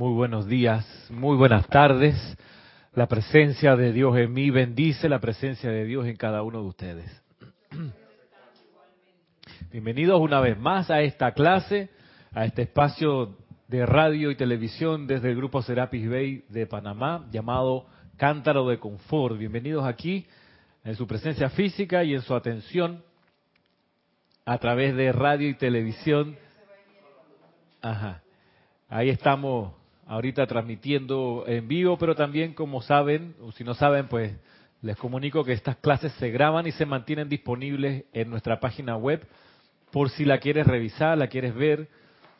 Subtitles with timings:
[0.00, 2.16] Muy buenos días, muy buenas tardes.
[2.94, 6.68] La presencia de Dios en mí bendice la presencia de Dios en cada uno de
[6.68, 7.22] ustedes.
[9.70, 11.90] Bienvenidos una vez más a esta clase,
[12.32, 13.36] a este espacio
[13.68, 17.84] de radio y televisión desde el grupo Serapis Bay de Panamá llamado
[18.16, 19.36] Cántaro de Confort.
[19.36, 20.24] Bienvenidos aquí
[20.82, 23.04] en su presencia física y en su atención
[24.46, 26.38] a través de radio y televisión.
[27.82, 28.22] Ajá.
[28.88, 34.32] Ahí estamos ahorita transmitiendo en vivo, pero también como saben, o si no saben, pues
[34.82, 39.26] les comunico que estas clases se graban y se mantienen disponibles en nuestra página web
[39.90, 41.88] por si la quieres revisar, la quieres ver,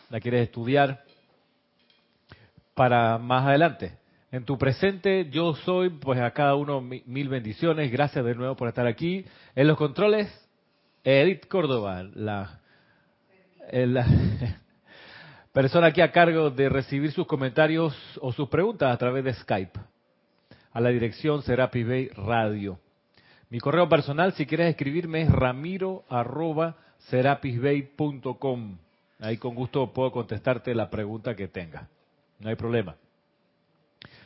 [0.09, 1.05] la quieres estudiar
[2.75, 3.99] para más adelante.
[4.33, 8.69] En tu presente yo soy, pues a cada uno mil bendiciones, gracias de nuevo por
[8.69, 9.25] estar aquí.
[9.55, 10.29] En los controles,
[11.03, 12.61] Edith Córdoba, la,
[13.73, 14.07] la
[15.53, 19.81] persona aquí a cargo de recibir sus comentarios o sus preguntas a través de Skype,
[20.73, 22.79] a la dirección Serapi Bay Radio.
[23.49, 26.05] Mi correo personal, si quieres escribirme, es ramiro
[29.19, 31.89] Ahí con gusto puedo contestarte la pregunta que tenga.
[32.39, 32.97] No hay problema.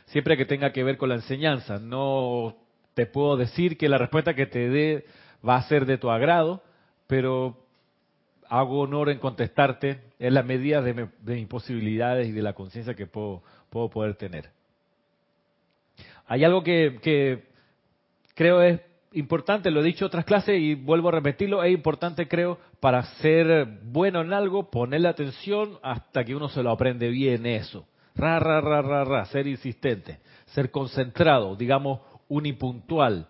[0.05, 1.79] Siempre que tenga que ver con la enseñanza.
[1.79, 2.55] No
[2.93, 5.05] te puedo decir que la respuesta que te dé
[5.47, 6.61] va a ser de tu agrado,
[7.07, 7.57] pero
[8.47, 13.07] hago honor en contestarte en la medida de, mis posibilidades y de la conciencia que
[13.07, 14.49] puedo, puedo poder tener.
[16.27, 17.43] Hay algo que, que
[18.33, 18.81] creo es
[19.13, 23.03] importante, lo he dicho en otras clases y vuelvo a repetirlo, es importante creo para
[23.21, 27.87] ser bueno en algo, ponerle atención hasta que uno se lo aprende bien eso.
[28.15, 33.27] Ra, ra, ra, ra, ra, ser insistente, ser concentrado, digamos unipuntual.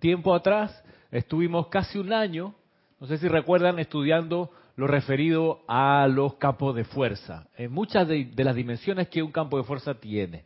[0.00, 2.54] Tiempo atrás estuvimos casi un año
[3.00, 4.50] no sé si recuerdan estudiando
[4.80, 9.58] lo referido a los campos de fuerza, en muchas de, las dimensiones que un campo
[9.58, 10.44] de fuerza tiene,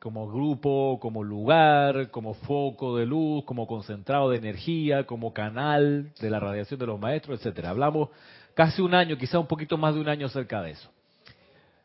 [0.00, 6.30] como grupo, como lugar, como foco de luz, como concentrado de energía, como canal de
[6.30, 7.70] la radiación de los maestros, etcétera.
[7.70, 8.08] Hablamos
[8.54, 10.90] casi un año, quizá un poquito más de un año acerca de eso.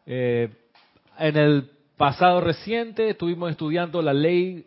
[0.07, 0.49] Eh,
[1.19, 4.65] en el pasado reciente estuvimos estudiando la ley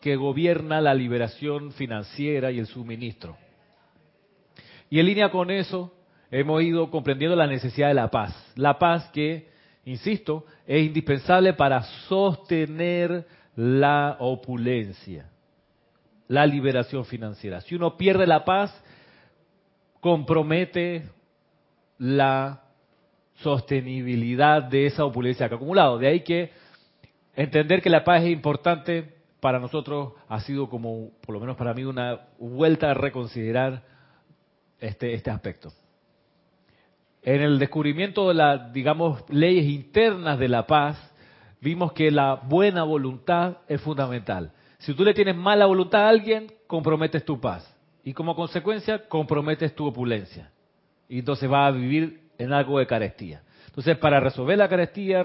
[0.00, 3.36] que gobierna la liberación financiera y el suministro.
[4.88, 5.92] Y en línea con eso,
[6.30, 8.34] hemos ido comprendiendo la necesidad de la paz.
[8.56, 9.48] La paz que,
[9.84, 15.30] insisto, es indispensable para sostener la opulencia,
[16.28, 17.60] la liberación financiera.
[17.62, 18.74] Si uno pierde la paz,
[20.00, 21.08] compromete
[21.98, 22.62] la
[23.36, 25.98] sostenibilidad de esa opulencia que ha acumulado.
[25.98, 26.50] De ahí que
[27.34, 31.74] entender que la paz es importante para nosotros ha sido como, por lo menos para
[31.74, 33.82] mí, una vuelta a reconsiderar
[34.80, 35.72] este, este aspecto.
[37.26, 40.96] En el descubrimiento de las, digamos, leyes internas de la paz,
[41.60, 44.52] vimos que la buena voluntad es fundamental.
[44.78, 47.68] Si tú le tienes mala voluntad a alguien, comprometes tu paz.
[48.04, 50.52] Y como consecuencia, comprometes tu opulencia.
[51.08, 53.42] Y entonces vas a vivir en algo de carestía.
[53.66, 55.24] Entonces, para resolver la carestía,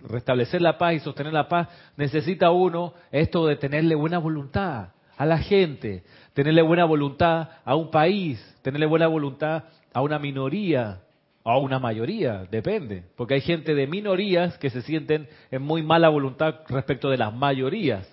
[0.00, 1.66] restablecer la paz y sostener la paz,
[1.96, 6.04] necesita uno esto de tenerle buena voluntad a la gente,
[6.34, 11.00] tenerle buena voluntad a un país, tenerle buena voluntad a una minoría
[11.44, 16.08] a una mayoría, depende, porque hay gente de minorías que se sienten en muy mala
[16.08, 18.08] voluntad respecto de las mayorías.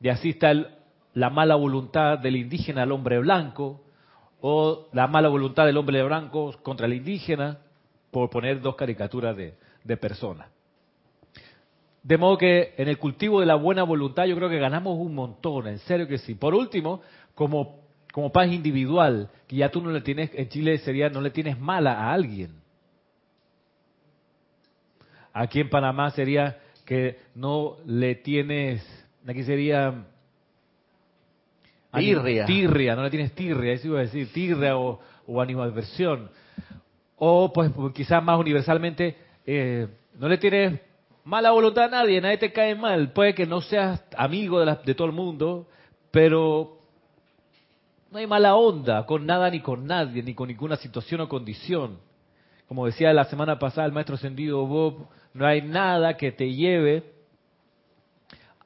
[0.00, 0.54] Y así está
[1.14, 3.82] la mala voluntad del indígena al hombre blanco
[4.40, 7.58] o la mala voluntad del hombre blanco contra el indígena,
[8.10, 9.54] por poner dos caricaturas de,
[9.84, 10.48] de personas.
[12.02, 15.14] De modo que en el cultivo de la buena voluntad yo creo que ganamos un
[15.14, 16.34] montón, en serio que sí.
[16.34, 17.00] Por último,
[17.34, 17.80] como,
[18.12, 21.58] como paz individual, que ya tú no le tienes, en Chile sería, no le tienes
[21.60, 22.61] mala a alguien.
[25.32, 28.84] Aquí en Panamá sería que no le tienes,
[29.26, 30.06] aquí sería...
[31.94, 32.46] Tirria.
[32.46, 36.30] Tirria, no le tienes tirria, eso iba a decir, tirria o, o animadversión.
[37.16, 39.14] O pues quizás más universalmente,
[39.46, 40.80] eh, no le tienes
[41.24, 43.12] mala voluntad a nadie, nadie te cae mal.
[43.12, 45.68] Puede que no seas amigo de, de todo el mundo,
[46.10, 46.78] pero
[48.10, 51.98] no hay mala onda con nada ni con nadie, ni con ninguna situación o condición.
[52.72, 57.04] Como decía la semana pasada el maestro ascendido Bob, no hay nada que te lleve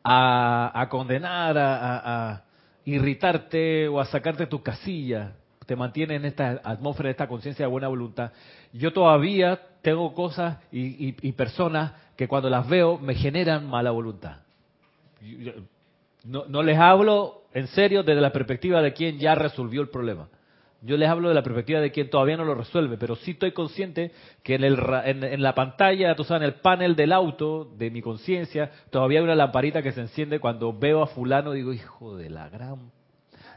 [0.04, 2.44] a, condenar, a, a,
[2.84, 5.32] irritarte o a sacarte tu casilla.
[5.66, 8.30] Te mantiene en esta atmósfera, esta conciencia de buena voluntad.
[8.72, 14.36] Yo todavía tengo cosas y personas que cuando las veo me generan mala voluntad.
[16.22, 20.28] No, les hablo en serio desde la perspectiva de quien ya resolvió el problema.
[20.86, 23.50] Yo les hablo de la perspectiva de quien todavía no lo resuelve, pero sí estoy
[23.50, 24.12] consciente
[24.44, 28.00] que en, el, en, la pantalla, tú sabes, en el panel del auto de mi
[28.00, 32.30] conciencia, todavía hay una lamparita que se enciende cuando veo a fulano, digo, hijo de
[32.30, 32.92] la gran...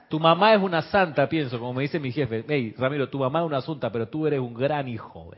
[0.09, 2.43] Tu mamá es una santa, pienso, como me dice mi jefe.
[2.47, 5.31] Hey, Ramiro, tu mamá es una santa, pero tú eres un gran hijo.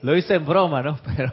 [0.00, 0.98] Lo hice en broma, ¿no?
[1.16, 1.32] Pero,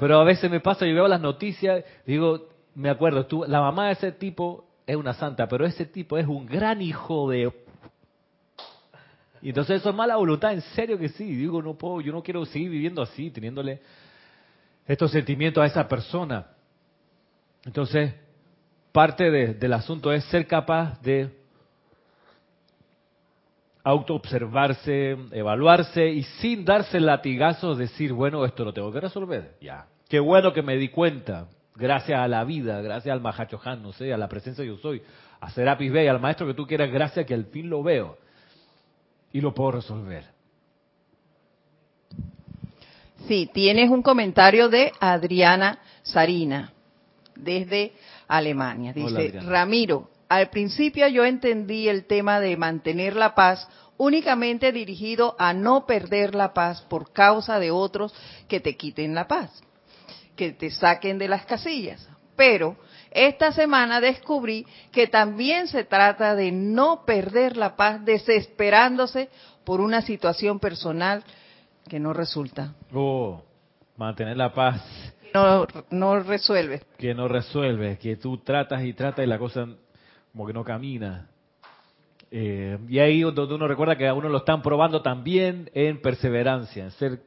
[0.00, 3.86] pero a veces me pasa, yo veo las noticias, digo, me acuerdo, tú, la mamá
[3.86, 7.52] de ese tipo es una santa, pero ese tipo es un gran hijo de
[9.44, 11.34] y entonces eso es mala voluntad, en serio que sí.
[11.34, 13.78] Digo, no puedo, yo no quiero seguir viviendo así, teniéndole
[14.86, 16.46] estos sentimientos a esa persona.
[17.66, 18.14] Entonces,
[18.90, 21.28] parte del asunto es ser capaz de
[23.82, 29.56] autoobservarse, evaluarse y sin darse latigazos decir, bueno, esto lo tengo que resolver.
[29.60, 29.88] Ya.
[30.08, 34.10] Qué bueno que me di cuenta, gracias a la vida, gracias al Mahachohan, no sé,
[34.10, 35.02] a la presencia de yo soy,
[35.38, 38.23] a Serapis Bey, al maestro que tú quieras, gracias que al fin lo veo
[39.34, 40.24] y lo puedo resolver.
[43.26, 46.72] Sí, tienes un comentario de Adriana Sarina,
[47.34, 47.94] desde
[48.28, 48.92] Alemania.
[48.92, 55.52] Dice, Ramiro, al principio yo entendí el tema de mantener la paz únicamente dirigido a
[55.52, 58.14] no perder la paz por causa de otros
[58.46, 59.50] que te quiten la paz,
[60.36, 62.08] que te saquen de las casillas.
[62.36, 62.76] Pero
[63.14, 69.30] esta semana descubrí que también se trata de no perder la paz desesperándose
[69.64, 71.24] por una situación personal
[71.88, 72.74] que no resulta.
[72.92, 73.42] Oh,
[73.96, 74.82] mantener la paz.
[75.32, 76.82] No, no resuelve.
[76.98, 79.66] Que no resuelve, que tú tratas y tratas y la cosa
[80.32, 81.28] como que no camina.
[82.30, 86.84] Eh, y ahí donde uno recuerda que a uno lo están probando también en perseverancia,
[86.84, 87.20] en ser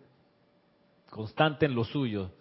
[1.09, 2.31] constante en lo suyo.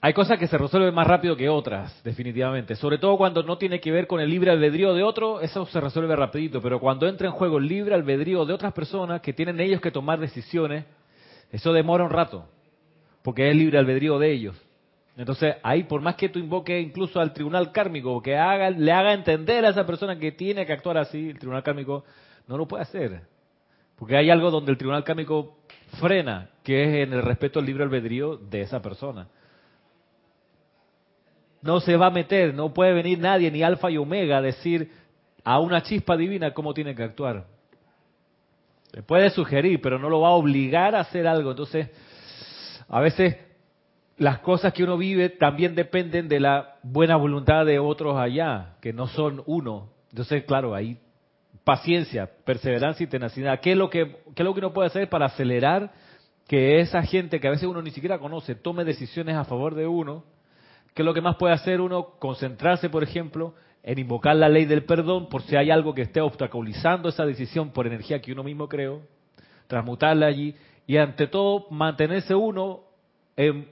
[0.00, 2.76] Hay cosas que se resuelven más rápido que otras, definitivamente.
[2.76, 5.80] Sobre todo cuando no tiene que ver con el libre albedrío de otro, eso se
[5.80, 6.62] resuelve rapidito.
[6.62, 9.90] Pero cuando entra en juego el libre albedrío de otras personas que tienen ellos que
[9.90, 10.84] tomar decisiones,
[11.50, 12.46] eso demora un rato,
[13.22, 14.56] porque es libre albedrío de ellos.
[15.16, 19.12] Entonces, ahí por más que tú invoques incluso al tribunal kármico, que haga, le haga
[19.12, 22.04] entender a esa persona que tiene que actuar así, el tribunal kármico
[22.46, 23.22] no lo puede hacer.
[23.96, 25.58] Porque hay algo donde el tribunal kármico
[25.98, 29.26] frena, que es en el respeto al libre albedrío de esa persona
[31.62, 34.90] no se va a meter, no puede venir nadie, ni alfa y omega, a decir
[35.44, 37.46] a una chispa divina cómo tiene que actuar.
[38.92, 41.50] Le puede sugerir, pero no lo va a obligar a hacer algo.
[41.50, 41.88] Entonces,
[42.88, 43.36] a veces
[44.16, 48.92] las cosas que uno vive también dependen de la buena voluntad de otros allá, que
[48.92, 49.90] no son uno.
[50.10, 50.98] Entonces, claro, ahí
[51.64, 53.60] paciencia, perseverancia y tenacidad.
[53.60, 55.92] ¿Qué es lo que, qué es lo que uno puede hacer para acelerar
[56.46, 59.86] que esa gente que a veces uno ni siquiera conoce tome decisiones a favor de
[59.86, 60.24] uno?
[60.98, 62.14] ¿Qué es lo que más puede hacer uno?
[62.18, 63.54] Concentrarse, por ejemplo,
[63.84, 67.70] en invocar la ley del perdón por si hay algo que esté obstaculizando esa decisión
[67.70, 69.02] por energía que uno mismo creó,
[69.68, 70.56] transmutarla allí
[70.88, 72.80] y ante todo mantenerse uno
[73.36, 73.68] en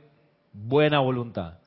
[0.53, 1.59] buena voluntad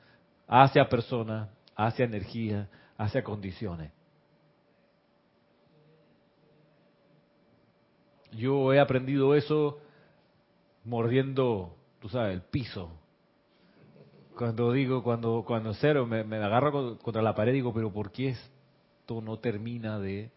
[0.47, 3.91] hacia personas, hacia energía, hacia condiciones.
[8.31, 9.77] Yo he aprendido eso
[10.85, 12.98] mordiendo, tú sabes, el piso
[14.39, 19.19] cuando digo, cuando, cuando cero, me, agarro contra la pared, digo, pero ¿por qué esto
[19.19, 20.31] no termina de,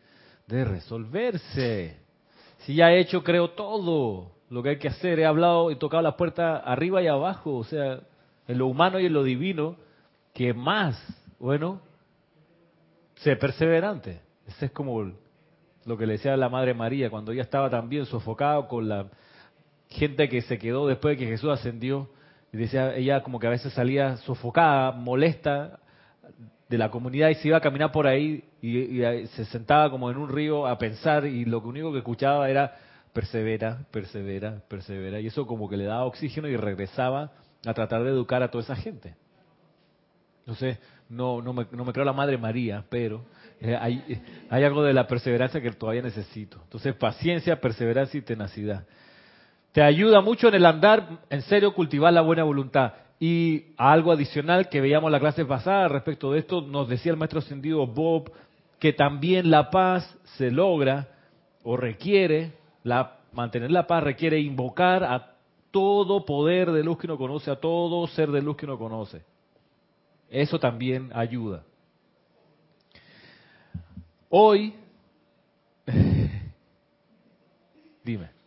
[0.48, 2.00] de resolverse?
[2.58, 6.02] Si ya he hecho, creo, todo lo que hay que hacer, he hablado y tocado
[6.02, 8.00] la puerta arriba y abajo, o sea,
[8.48, 9.76] en lo humano y en lo divino,
[10.34, 11.00] que más,
[11.38, 11.80] bueno,
[13.18, 14.20] sé perseverante.
[14.48, 15.12] Ese es como
[15.84, 19.06] lo que le decía la Madre María cuando ella estaba también sofocada con la
[19.90, 22.08] gente que se quedó después de que Jesús ascendió
[22.52, 25.80] y decía, ella como que a veces salía sofocada, molesta
[26.68, 30.18] de la comunidad y se iba a caminar por ahí y, se sentaba como en
[30.18, 32.76] un río a pensar y lo único que escuchaba era
[33.12, 35.20] persevera, persevera, persevera.
[35.20, 37.32] Y eso como que le daba oxígeno y regresaba
[37.64, 39.14] a tratar de educar a toda esa gente.
[40.40, 40.78] Entonces,
[41.08, 43.24] no, no, me, no me creo la Madre María, pero
[43.60, 46.60] eh, hay, hay algo de la perseverancia que todavía necesito.
[46.64, 48.86] Entonces, paciencia, perseverancia y tenacidad.
[49.72, 52.92] Te ayuda mucho en el andar, en serio, cultivar la buena voluntad.
[53.18, 57.38] Y algo adicional que veíamos la clase pasada respecto de esto, nos decía el maestro
[57.38, 58.30] ascendido Bob,
[58.78, 61.08] que también la paz se logra
[61.62, 62.52] o requiere,
[62.82, 65.36] la, mantener la paz requiere invocar a
[65.70, 69.22] todo poder de luz que uno conoce, a todo ser de luz que uno conoce.
[70.28, 71.62] Eso también ayuda.
[74.28, 74.74] Hoy,
[78.04, 78.41] dime.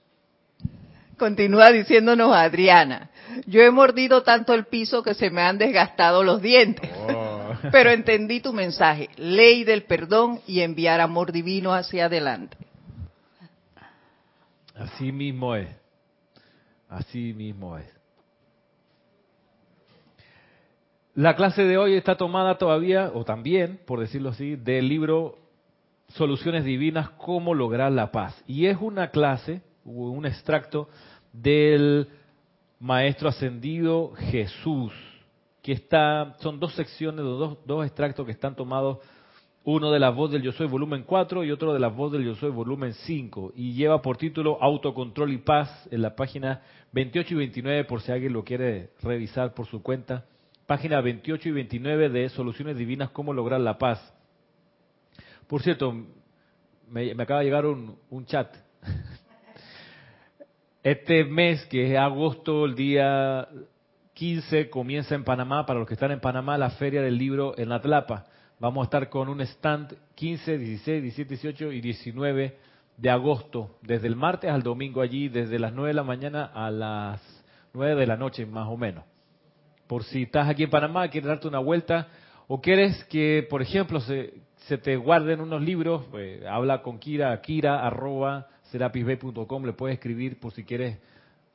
[1.17, 3.09] Continúa diciéndonos Adriana,
[3.45, 6.89] yo he mordido tanto el piso que se me han desgastado los dientes.
[7.07, 7.35] Oh.
[7.71, 12.57] pero entendí tu mensaje, ley del perdón y enviar amor divino hacia adelante.
[14.75, 15.69] Así mismo es.
[16.89, 17.85] Así mismo es.
[21.13, 25.37] La clase de hoy está tomada todavía, o también, por decirlo así, del libro
[26.09, 28.43] Soluciones Divinas, cómo lograr la paz.
[28.47, 30.89] Y es una clase, un extracto
[31.31, 32.07] del
[32.79, 34.91] Maestro Ascendido Jesús,
[35.61, 38.99] que está, son dos secciones, dos, dos extractos que están tomados
[39.65, 42.23] uno de la voz del Yo Soy volumen 4 y otro de la voz del
[42.23, 43.53] Yo Soy volumen 5.
[43.55, 46.61] Y lleva por título Autocontrol y Paz en la página
[46.91, 50.25] 28 y 29 por si alguien lo quiere revisar por su cuenta.
[50.67, 54.13] Página 28 y 29 de Soluciones Divinas, cómo lograr la paz.
[55.47, 55.95] Por cierto,
[56.87, 58.55] me, acaba de llegar un, un chat.
[60.85, 63.47] Este mes, que es agosto, el día
[64.13, 67.71] 15, comienza en Panamá, para los que están en Panamá, la Feria del Libro en
[67.71, 68.25] Atlapa
[68.59, 72.57] Vamos a estar con un stand 15, 16, 17, 18 y 19
[72.97, 76.69] de agosto, desde el martes al domingo allí, desde las 9 de la mañana a
[76.69, 77.19] las
[77.73, 79.05] 9 de la noche más o menos.
[79.87, 82.09] Por si estás aquí en Panamá, quieres darte una vuelta
[82.47, 84.35] o quieres que, por ejemplo, se,
[84.67, 90.39] se te guarden unos libros, pues, habla con Kira, kira arroba serapisbay.com, le puedes escribir
[90.39, 90.97] por si quieres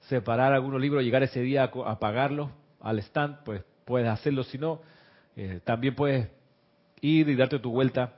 [0.08, 2.50] separar algunos libros, llegar ese día a, pagarlos
[2.80, 4.80] al stand, pues puedes hacerlo, si no,
[5.36, 6.28] eh, también puedes
[7.00, 8.14] ir y darte tu vuelta.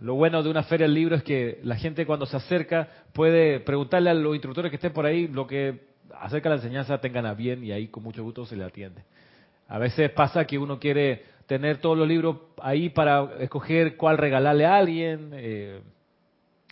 [0.00, 3.60] Lo bueno de una feria del libro es que la gente cuando se acerca puede
[3.60, 7.26] preguntarle a los instructores que estén por ahí lo que acerca de la enseñanza tengan
[7.26, 9.02] a bien y ahí con mucho gusto se le atiende.
[9.68, 14.66] A veces pasa que uno quiere tener todos los libros ahí para escoger cuál regalarle
[14.66, 15.80] a alguien, eh,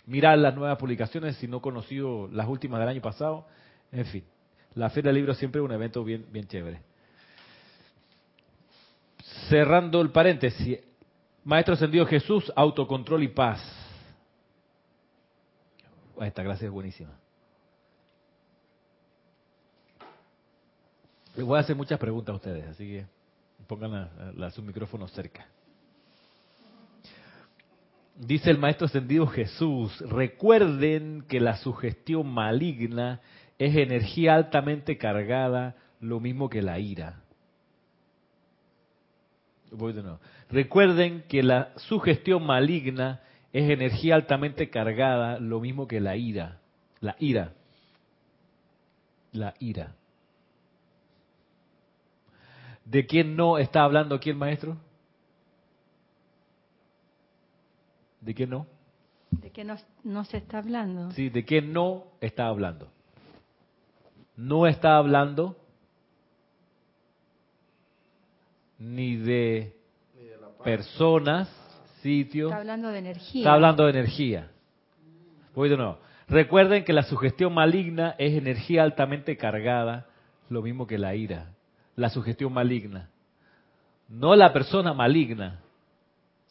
[0.05, 3.45] mirar las nuevas publicaciones si no conocido las últimas del año pasado,
[3.91, 4.23] en fin.
[4.75, 6.81] La Feria del Libro siempre es un evento bien, bien chévere.
[9.49, 10.79] Cerrando el paréntesis,
[11.43, 13.61] Maestro Ascendido Jesús, autocontrol y paz.
[16.19, 17.11] Esta clase es buenísima.
[21.35, 23.05] Les voy a hacer muchas preguntas a ustedes, así que
[23.67, 25.45] pongan la, su micrófono cerca.
[28.15, 33.21] Dice el Maestro Ascendido Jesús, recuerden que la sugestión maligna
[33.57, 37.21] es energía altamente cargada, lo mismo que la ira.
[39.71, 40.19] Voy de nuevo.
[40.49, 46.59] Recuerden que la sugestión maligna es energía altamente cargada, lo mismo que la ira.
[46.99, 47.53] La ira.
[49.31, 49.95] La ira.
[52.85, 54.77] ¿De quién no está hablando aquí el maestro?
[58.23, 58.67] ¿De quién no?
[59.31, 61.11] ¿De qué no, no se está hablando?
[61.11, 62.89] Sí, ¿de quién no está hablando?
[64.35, 65.57] No está hablando
[68.79, 69.75] ni de
[70.63, 71.49] personas,
[72.01, 72.51] sitios.
[72.51, 73.41] Está hablando de energía.
[73.41, 74.51] Está hablando de energía.
[75.53, 75.99] Voy de nuevo.
[76.27, 80.07] Recuerden que la sugestión maligna es energía altamente cargada,
[80.49, 81.51] lo mismo que la ira.
[81.95, 83.09] La sugestión maligna.
[84.07, 85.59] No la persona maligna.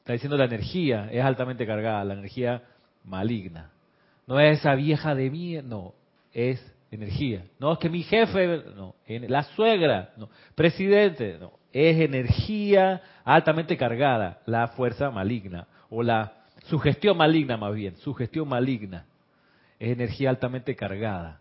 [0.03, 2.61] Está diciendo la energía es altamente cargada, la energía
[3.05, 3.71] maligna.
[4.27, 5.95] No es esa vieja de mí, no,
[6.33, 7.45] es energía.
[7.61, 14.41] No es que mi jefe, no, la suegra, no, presidente, no, es energía altamente cargada,
[14.45, 16.33] la fuerza maligna, o la
[16.65, 19.07] sugestión maligna más bien, sugestión maligna,
[19.79, 21.39] es energía altamente cargada.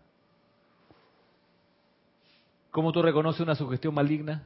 [2.70, 4.44] ¿Cómo tú reconoces una sugestión maligna?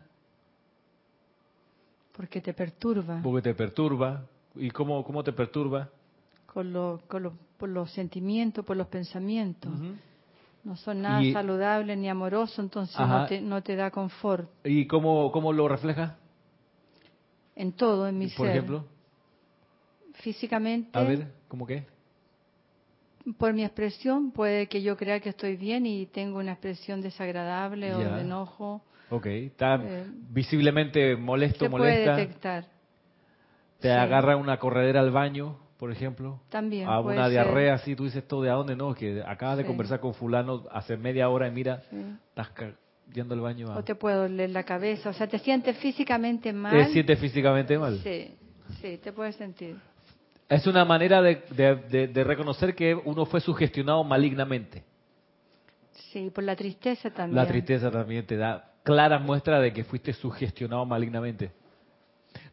[2.16, 3.20] Porque te perturba.
[3.22, 4.24] Porque te perturba.
[4.54, 5.90] ¿Y cómo, cómo te perturba?
[6.46, 9.72] Con, lo, con por los sentimientos, por los pensamientos
[10.66, 14.50] no son nada saludables ni amorosos, entonces no te, no te, da confort.
[14.64, 16.16] ¿Y cómo, cómo lo refleja?
[17.54, 18.36] En todo, en mi ser.
[18.36, 18.84] Por ejemplo.
[20.14, 20.98] Físicamente.
[20.98, 21.86] A ver, ¿cómo qué?
[23.38, 27.94] Por mi expresión, puede que yo crea que estoy bien y tengo una expresión desagradable
[27.94, 28.82] o de enojo.
[29.10, 32.12] Ok, está eh, visiblemente molesto, se molesta.
[32.12, 32.64] puede detectar.
[33.80, 38.26] Te agarra una corredera al baño por ejemplo, También a una diarrea así, tú dices
[38.26, 41.50] todo de a dónde no, que acabas de conversar con fulano hace media hora y
[41.50, 41.82] mira,
[42.30, 42.50] estás
[43.12, 43.76] yendo al baño.
[43.76, 46.72] O te puede doler la cabeza, o sea, te sientes físicamente mal.
[46.72, 47.98] ¿Te sientes físicamente mal?
[47.98, 48.34] Sí,
[48.80, 49.76] sí, te puedes sentir.
[50.48, 54.82] Es una manera de, de, reconocer que uno fue sugestionado malignamente.
[56.12, 57.36] Sí, por la tristeza también.
[57.36, 61.50] La tristeza también te da clara muestra de que fuiste sugestionado malignamente.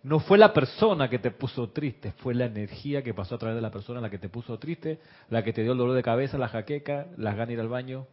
[0.01, 3.55] No fue la persona que te puso triste, fue la energía que pasó a través
[3.55, 4.99] de la persona la que te puso triste,
[5.29, 7.69] la que te dio el dolor de cabeza, la jaqueca, las ganas de ir al
[7.69, 8.07] baño.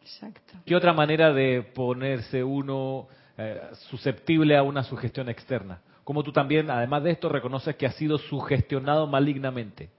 [0.00, 0.52] Exacto.
[0.64, 3.60] ¿Qué otra manera de ponerse uno eh,
[3.90, 5.82] susceptible a una sugestión externa.
[6.04, 9.90] Como tú también, además de esto, reconoces que has sido sugestionado malignamente.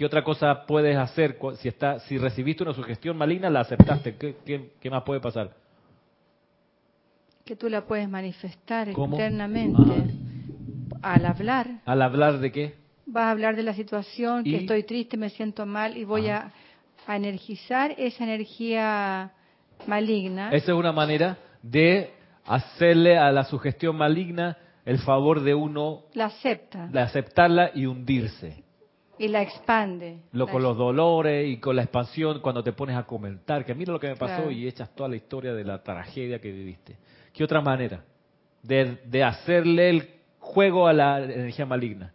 [0.00, 4.16] ¿Qué otra cosa puedes hacer si, está, si recibiste una sugestión maligna, la aceptaste?
[4.16, 5.50] ¿Qué, más puede pasar?
[7.44, 9.82] Que tú la puedes manifestar internamente
[11.02, 11.66] al hablar.
[11.84, 12.74] ¿Al hablar de qué?
[13.04, 16.50] Vas a hablar de la situación, que estoy triste, me siento mal y voy a,
[17.06, 19.32] a energizar esa energía
[19.86, 20.48] maligna.
[20.48, 22.10] Esa es una manera de
[22.46, 26.04] hacerle a la sugestión maligna el favor de uno.
[26.14, 26.86] La acepta.
[26.86, 28.69] De aceptarla y hundirse.
[29.20, 30.20] Y la expande.
[30.32, 33.92] Lo, con los dolores y con la expansión cuando te pones a comentar, que mira
[33.92, 36.96] lo que me pasó y echas toda la historia de la tragedia que viviste.
[37.34, 38.02] ¿Qué otra manera?
[38.62, 42.14] De, de hacerle el juego a la energía maligna.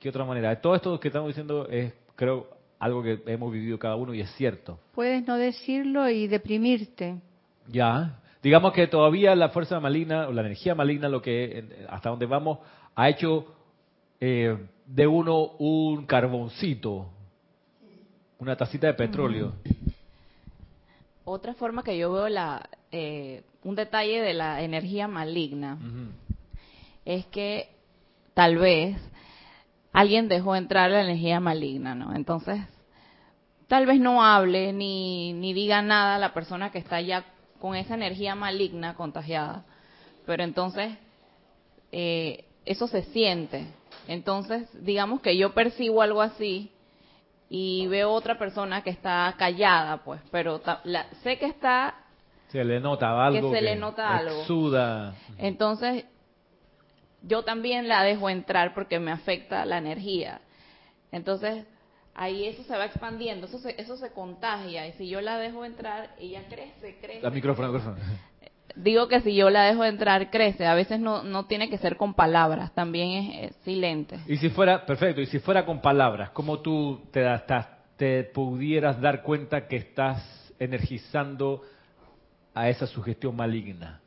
[0.00, 0.58] ¿Qué otra manera?
[0.58, 2.48] Todo esto que estamos diciendo es, creo,
[2.78, 4.78] algo que hemos vivido cada uno y es cierto.
[4.94, 7.16] Puedes no decirlo y deprimirte.
[7.68, 8.20] Ya.
[8.42, 12.60] Digamos que todavía la fuerza maligna o la energía maligna, lo que hasta donde vamos,
[12.94, 13.46] ha hecho
[14.20, 14.56] eh,
[14.86, 17.10] de uno un carboncito,
[18.38, 19.54] una tacita de petróleo.
[21.24, 25.78] Otra forma que yo veo la, eh, un detalle de la energía maligna
[27.04, 27.70] es que
[28.34, 28.96] tal vez
[29.92, 32.14] alguien dejó entrar la energía maligna, ¿no?
[32.14, 32.60] Entonces,
[33.68, 37.24] tal vez no hable ni, ni diga nada a la persona que está ya
[37.58, 39.64] con esa energía maligna contagiada,
[40.26, 40.92] pero entonces
[41.92, 43.66] eh, eso se siente
[44.08, 46.70] entonces, digamos que yo percibo algo así
[47.48, 50.60] y veo otra persona que está callada, pues, pero
[51.22, 51.94] sé que está
[52.48, 54.44] se le nota algo que se le nota algo.
[54.44, 55.14] Suda.
[55.38, 56.04] Entonces,
[57.22, 60.40] yo también la dejo entrar porque me afecta la energía.
[61.10, 61.64] Entonces,
[62.14, 65.64] ahí eso se va expandiendo, eso se, eso se contagia y si yo la dejo
[65.64, 67.22] entrar, ella crece, crece.
[67.22, 67.96] La micrófono, micrófono
[68.76, 70.66] digo que si yo la dejo entrar, crece.
[70.66, 74.18] A veces no, no tiene que ser con palabras, también es, silente.
[74.26, 77.24] Y si fuera, perfecto, y si fuera con palabras, ¿cómo tú te,
[77.96, 81.62] te pudieras dar cuenta que estás energizando
[82.54, 84.00] a esa sugestión maligna?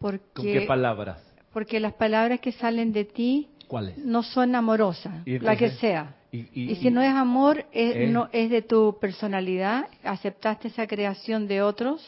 [0.00, 1.22] ¿Con qué palabras?
[1.52, 3.48] Porque las palabras que salen de ti
[3.96, 6.14] no son amorosas, la que sea.
[6.30, 11.62] Y, si no es amor, es, no, es de tu personalidad, aceptaste esa creación de
[11.62, 12.06] otros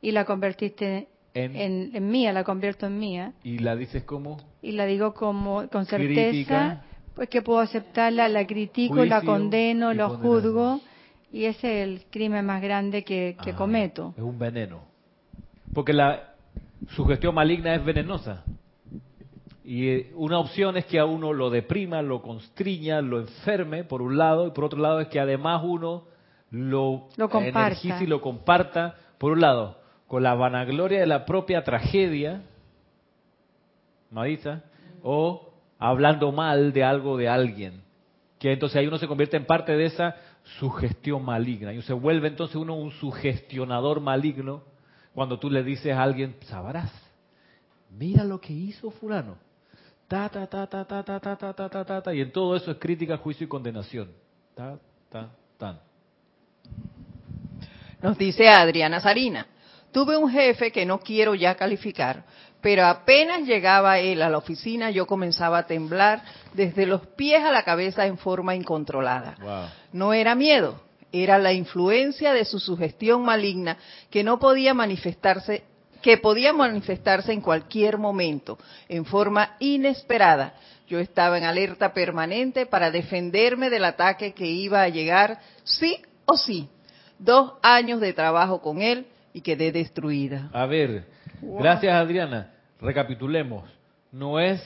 [0.00, 3.32] y la convertiste en, mía, la convierto en mía.
[3.42, 4.38] ¿Y la dices cómo?
[4.60, 6.82] Y la digo como con certeza,
[7.14, 10.80] pues que puedo aceptarla, la critico, la condeno, lo juzgo,
[11.32, 14.14] y ese es el crimen más grande que, ah, cometo.
[14.16, 14.82] Es un veneno.
[15.72, 16.34] Porque la
[16.90, 18.44] sugestión maligna es venenosa.
[19.64, 24.02] Y eh, una opción es que a uno lo deprima, lo constriña, lo enferme, por
[24.02, 26.04] un lado, y por otro lado es que además uno
[26.50, 29.81] lo, lo energice y lo comparta, por un lado
[30.12, 32.42] con la vanagloria de la propia tragedia,
[34.10, 34.62] Marisa,
[35.02, 37.80] o hablando mal de algo de alguien.
[38.38, 40.14] Que entonces ahí uno se convierte en parte de esa
[40.58, 41.72] sugestión maligna.
[41.72, 44.64] Y se vuelve entonces uno un sugestionador maligno
[45.14, 46.92] cuando tú le dices a alguien, sabrás,
[47.98, 49.38] mira lo que hizo fulano.
[50.08, 52.70] Ta, ta, ta, ta, ta, ta, ta, ta, ta, ta, ta, y en todo eso
[52.70, 54.10] es crítica, juicio y condenación.
[54.54, 55.80] Ta, ta, tan.
[58.02, 59.46] Nos dice Adriana Sarina.
[59.92, 62.24] Tuve un jefe que no quiero ya calificar,
[62.62, 66.22] pero apenas llegaba él a la oficina yo comenzaba a temblar
[66.54, 69.70] desde los pies a la cabeza en forma incontrolada.
[69.92, 70.80] No era miedo,
[71.12, 73.76] era la influencia de su sugestión maligna
[74.10, 75.64] que no podía manifestarse
[76.00, 80.54] que podía manifestarse en cualquier momento, en forma inesperada.
[80.88, 86.36] Yo estaba en alerta permanente para defenderme del ataque que iba a llegar sí o
[86.36, 86.68] sí.
[87.20, 90.50] Dos años de trabajo con él, y quedé destruida.
[90.52, 91.06] A ver,
[91.40, 92.52] gracias Adriana.
[92.80, 93.64] Recapitulemos.
[94.10, 94.60] No es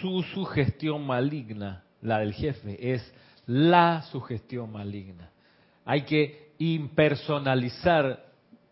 [0.00, 3.14] su sugestión maligna, la del jefe, es
[3.46, 5.30] la sugestión maligna.
[5.84, 8.24] Hay que impersonalizar,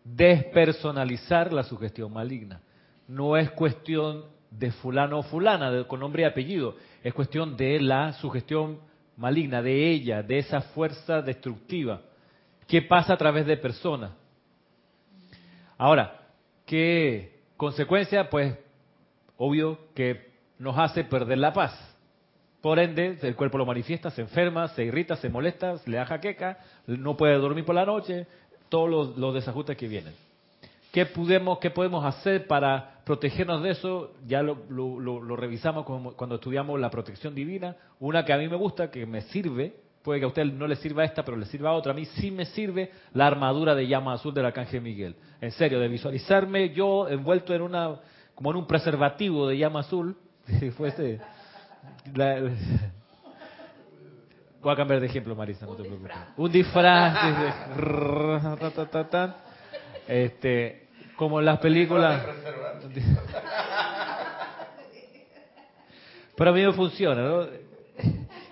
[0.03, 2.61] despersonalizar la sugestión maligna.
[3.07, 6.75] No es cuestión de fulano o fulana, con nombre y apellido.
[7.03, 8.79] Es cuestión de la sugestión
[9.15, 12.01] maligna, de ella, de esa fuerza destructiva
[12.67, 14.11] que pasa a través de personas.
[15.77, 16.21] Ahora,
[16.65, 18.29] ¿qué consecuencia?
[18.29, 18.57] Pues
[19.37, 21.73] obvio que nos hace perder la paz.
[22.61, 26.57] Por ende, el cuerpo lo manifiesta, se enferma, se irrita, se molesta, le da jaqueca,
[26.87, 28.25] no puede dormir por la noche,
[28.69, 30.13] todos los, desajustes que vienen.
[30.91, 34.13] ¿Qué podemos, ¿Qué podemos hacer para protegernos de eso?
[34.25, 37.75] Ya lo, lo revisamos cuando estudiamos la protección divina.
[37.99, 39.75] Una que a mí me gusta, que me sirve
[40.07, 41.91] puede que a usted no le sirva esta, pero le sirva a otra.
[41.91, 45.17] A mí sí me sirve la armadura de llama azul del arcángel Miguel.
[45.41, 47.97] En serio, de visualizarme yo envuelto en una,
[48.33, 50.15] como en un preservativo de llama azul,
[50.61, 51.19] si fuese...
[54.61, 56.13] Voy a cambiar de ejemplo, Marisa, no te preocupes.
[56.37, 57.67] Un disfraz.
[60.07, 62.23] este, como en las películas.
[66.37, 67.66] Pero a mí me funciona, ¿no?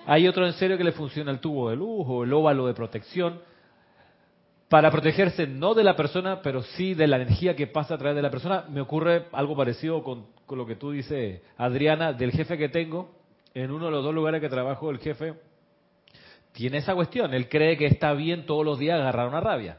[0.07, 2.73] Hay otro en serio que le funciona el tubo de luz o el óvalo de
[2.73, 3.41] protección
[4.69, 8.15] para protegerse no de la persona, pero sí de la energía que pasa a través
[8.15, 8.65] de la persona.
[8.69, 13.15] Me ocurre algo parecido con, lo que tú dices, Adriana, del jefe que tengo.
[13.53, 15.33] En uno de los dos lugares que trabajo, el jefe
[16.51, 17.33] tiene esa cuestión.
[17.33, 19.77] Él cree que está bien todos los días agarrar una rabia.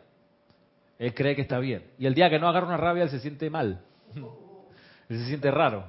[0.99, 1.85] Él cree que está bien.
[1.99, 3.83] Y el día que no agarra una rabia, él se siente mal.
[5.09, 5.85] él se siente raro.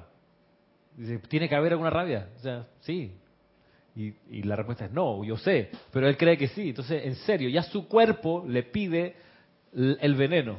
[0.96, 2.28] Dice, ¿tiene que haber alguna rabia?
[2.36, 3.16] O sea, sí.
[3.98, 5.70] Y, y, la respuesta es no, yo sé.
[5.90, 6.68] Pero él cree que sí.
[6.68, 9.16] Entonces, en serio, ya su cuerpo le pide
[9.72, 10.58] el veneno.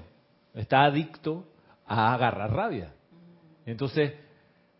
[0.53, 1.45] Está adicto
[1.85, 2.91] a agarrar rabia.
[3.65, 4.13] Entonces,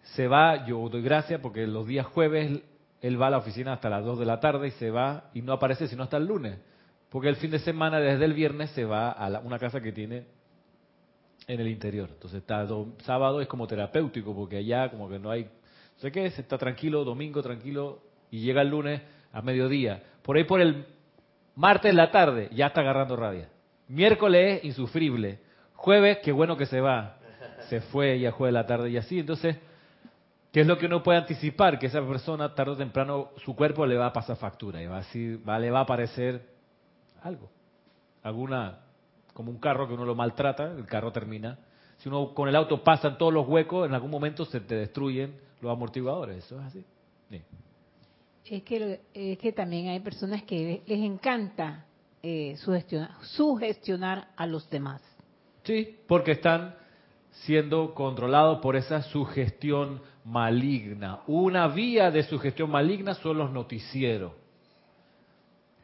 [0.02, 2.62] se va, yo doy gracias porque los días jueves
[3.02, 5.42] él va a la oficina hasta las 2 de la tarde y se va y
[5.42, 6.58] no aparece sino hasta el lunes.
[7.10, 10.26] Porque el fin de semana, desde el viernes, se va a una casa que tiene
[11.48, 12.10] en el interior.
[12.12, 12.68] Entonces, está
[13.04, 16.58] sábado es como terapéutico, porque allá como que no hay, no sé qué es, está
[16.58, 20.04] tranquilo, domingo tranquilo, y llega el lunes a mediodía.
[20.22, 20.86] Por ahí por el
[21.56, 23.50] martes la tarde, ya está agarrando rabia.
[23.88, 25.40] Miércoles, insufrible.
[25.76, 27.18] Jueves, qué bueno que se va.
[27.70, 29.20] Se fue ya jueves de la tarde y así.
[29.20, 29.58] Entonces,
[30.52, 31.78] ¿Qué es lo que uno puede anticipar?
[31.78, 35.00] Que esa persona tarde o temprano su cuerpo le va a pasar factura y va
[35.00, 36.42] a, le va a aparecer
[37.22, 37.50] algo.
[38.24, 38.80] Alguna,
[39.34, 41.60] como un carro que uno lo maltrata, el carro termina.
[41.98, 44.76] Si uno con el auto pasa en todos los huecos, en algún momento se te
[44.76, 46.44] destruyen los amortiguadores.
[46.44, 46.86] Eso es así.
[48.50, 51.86] Es, que, es que también hay personas que les encanta
[52.24, 55.02] eh, sugestionar, sugestionar a los demás.
[55.64, 56.76] Sí, porque están
[57.30, 61.20] siendo controlados por esa sugestión maligna.
[61.28, 64.34] Una vía de sugestión maligna son los noticieros.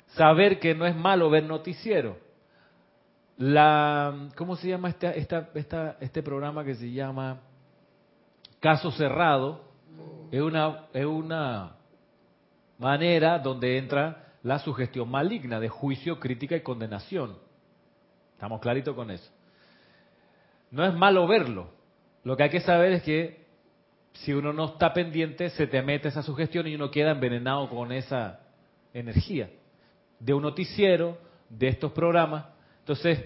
[0.07, 2.17] Saber que no es malo ver noticiero.
[3.37, 7.41] La, ¿Cómo se llama este, esta, esta, este programa que se llama
[8.59, 9.61] Caso Cerrado?
[10.31, 11.75] Es una, es una
[12.77, 17.37] manera donde entra la sugestión maligna de juicio, crítica y condenación.
[18.33, 19.31] ¿Estamos claritos con eso?
[20.71, 21.69] No es malo verlo.
[22.23, 23.45] Lo que hay que saber es que
[24.13, 27.91] si uno no está pendiente, se te mete esa sugestión y uno queda envenenado con
[27.91, 28.39] esa
[28.93, 29.49] energía
[30.19, 31.17] de un noticiero,
[31.49, 32.45] de estos programas.
[32.79, 33.23] Entonces,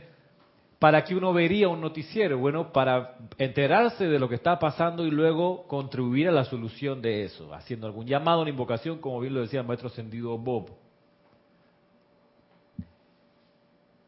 [0.79, 2.37] ¿para qué uno vería un noticiero?
[2.37, 7.25] Bueno, para enterarse de lo que está pasando y luego contribuir a la solución de
[7.25, 10.69] eso, haciendo algún llamado, una invocación, como bien lo decía el maestro Sendido Bob.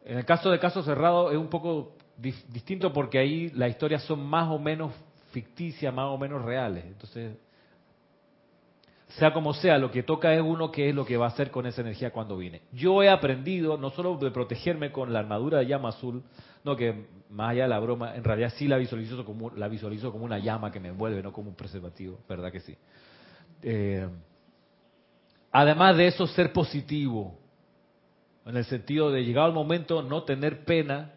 [0.05, 4.25] En el caso de caso cerrado es un poco distinto porque ahí las historias son
[4.25, 4.93] más o menos
[5.31, 6.86] ficticias, más o menos reales.
[6.86, 7.38] Entonces,
[9.17, 11.52] sea como sea, lo que toca es uno que es lo que va a hacer
[11.52, 12.62] con esa energía cuando viene.
[12.71, 16.24] Yo he aprendido no solo de protegerme con la armadura de llama azul,
[16.63, 20.12] no que más allá de la broma, en realidad sí la visualizo como la visualizo
[20.12, 22.76] como una llama que me envuelve, no como un preservativo, verdad que sí.
[23.63, 24.08] Eh,
[25.52, 27.38] además de eso, ser positivo,
[28.45, 31.13] en el sentido de llegado el momento no tener pena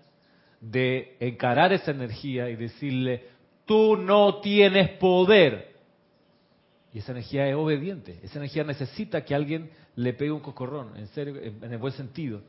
[0.61, 3.29] de encarar esa energía y decirle,
[3.67, 5.74] tú no tienes poder.
[6.95, 11.09] Y esa energía es obediente, esa energía necesita que alguien le pegue un cocorrón, en
[11.09, 12.41] serio, en el buen sentido.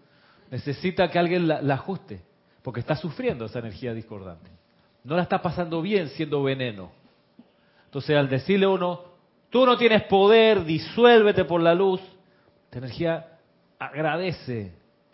[0.52, 2.22] Necesita que alguien la, ajuste,
[2.62, 4.52] porque está sufriendo esa energía discordante.
[5.04, 6.92] No la está pasando bien siendo veneno.
[7.86, 9.02] Entonces, al decirle a uno,
[9.50, 12.00] tú no tienes poder, disuélvete por la luz,
[12.66, 13.40] esta energía
[13.80, 14.74] agradece.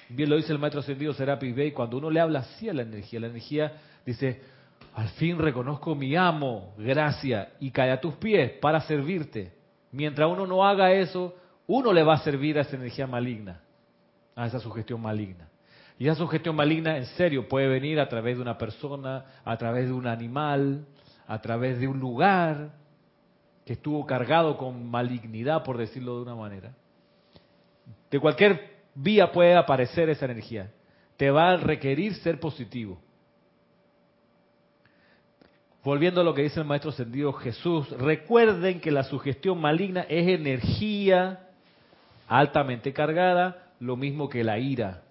[0.09, 2.81] Bien lo dice el maestro ascendido Serapis Bey, cuando uno le habla así a la
[2.81, 3.71] energía, la energía
[4.05, 4.41] dice,
[4.93, 9.53] al fin reconozco mi amo, gracia, y cae a tus pies para servirte.
[9.91, 11.35] Mientras uno no haga eso,
[11.67, 13.61] uno le va a servir a esa energía maligna,
[14.35, 15.47] a esa sugestión maligna.
[15.97, 19.85] Y esa sugestión maligna, en serio, puede venir a través de una persona, a través
[19.85, 20.85] de un animal,
[21.27, 22.71] a través de un lugar
[23.65, 26.73] que estuvo cargado con malignidad, por decirlo de una manera.
[28.09, 30.71] De cualquier vía puede aparecer esa energía.
[31.15, 32.99] Te va a requerir ser positivo.
[35.83, 40.27] Volviendo a lo que dice el maestro ascendido Jesús, recuerden que la sugestión maligna es
[40.27, 41.47] energía
[42.27, 45.01] altamente cargada, lo mismo que la ira.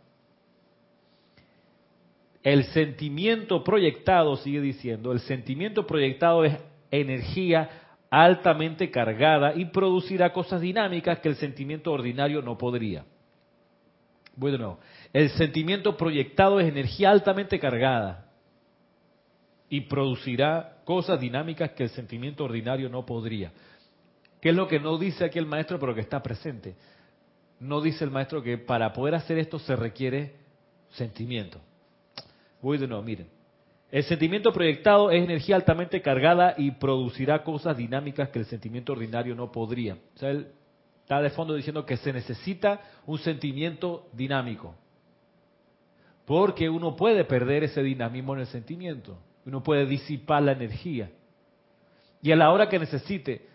[2.44, 6.56] El sentimiento proyectado, sigue diciendo, el sentimiento proyectado es
[6.92, 7.68] energía
[8.08, 13.04] altamente cargada y producirá cosas dinámicas que el sentimiento ordinario no podría.
[14.36, 14.78] Nuevo.
[15.12, 18.29] El sentimiento proyectado es energía altamente cargada
[19.70, 23.52] y producirá cosas dinámicas que el sentimiento ordinario no podría.
[24.40, 26.74] ¿Qué es lo que no dice aquí el maestro, pero que está presente?
[27.60, 30.34] No dice el maestro que para poder hacer esto se requiere
[30.90, 31.60] sentimiento.
[32.60, 33.28] Voy de nuevo, miren.
[33.92, 39.36] El sentimiento proyectado es energía altamente cargada y producirá cosas dinámicas que el sentimiento ordinario
[39.36, 39.94] no podría.
[39.94, 40.48] O sea, él
[41.02, 44.74] está de fondo diciendo que se necesita un sentimiento dinámico.
[46.24, 49.18] Porque uno puede perder ese dinamismo en el sentimiento.
[49.46, 51.10] Uno puede disipar la energía.
[52.22, 53.48] Y a la hora que necesite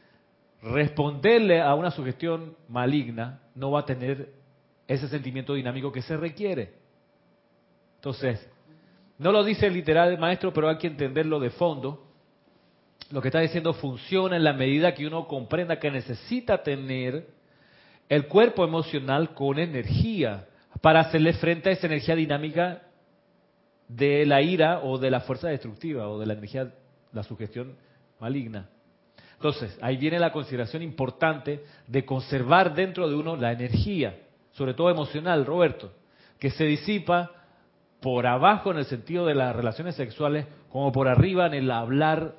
[0.61, 4.29] responderle a una sugestión maligna, no va a tener
[4.87, 6.73] ese sentimiento dinámico que se requiere.
[7.97, 8.47] Entonces,
[9.17, 12.05] no lo dice literal el maestro, pero hay que entenderlo de fondo.
[13.11, 17.27] Lo que está diciendo funciona en la medida que uno comprenda que necesita tener
[18.09, 20.47] el cuerpo emocional con energía
[20.81, 22.83] para hacerle frente a esa energía dinámica
[23.87, 26.71] de la ira o de la fuerza destructiva o de la energía,
[27.11, 27.75] la sugestión
[28.19, 28.69] maligna.
[29.35, 34.17] Entonces, ahí viene la consideración importante de conservar dentro de uno la energía,
[34.51, 35.91] sobre todo emocional, Roberto,
[36.39, 37.31] que se disipa
[38.01, 42.35] por abajo en el sentido de las relaciones sexuales, como por arriba en el hablar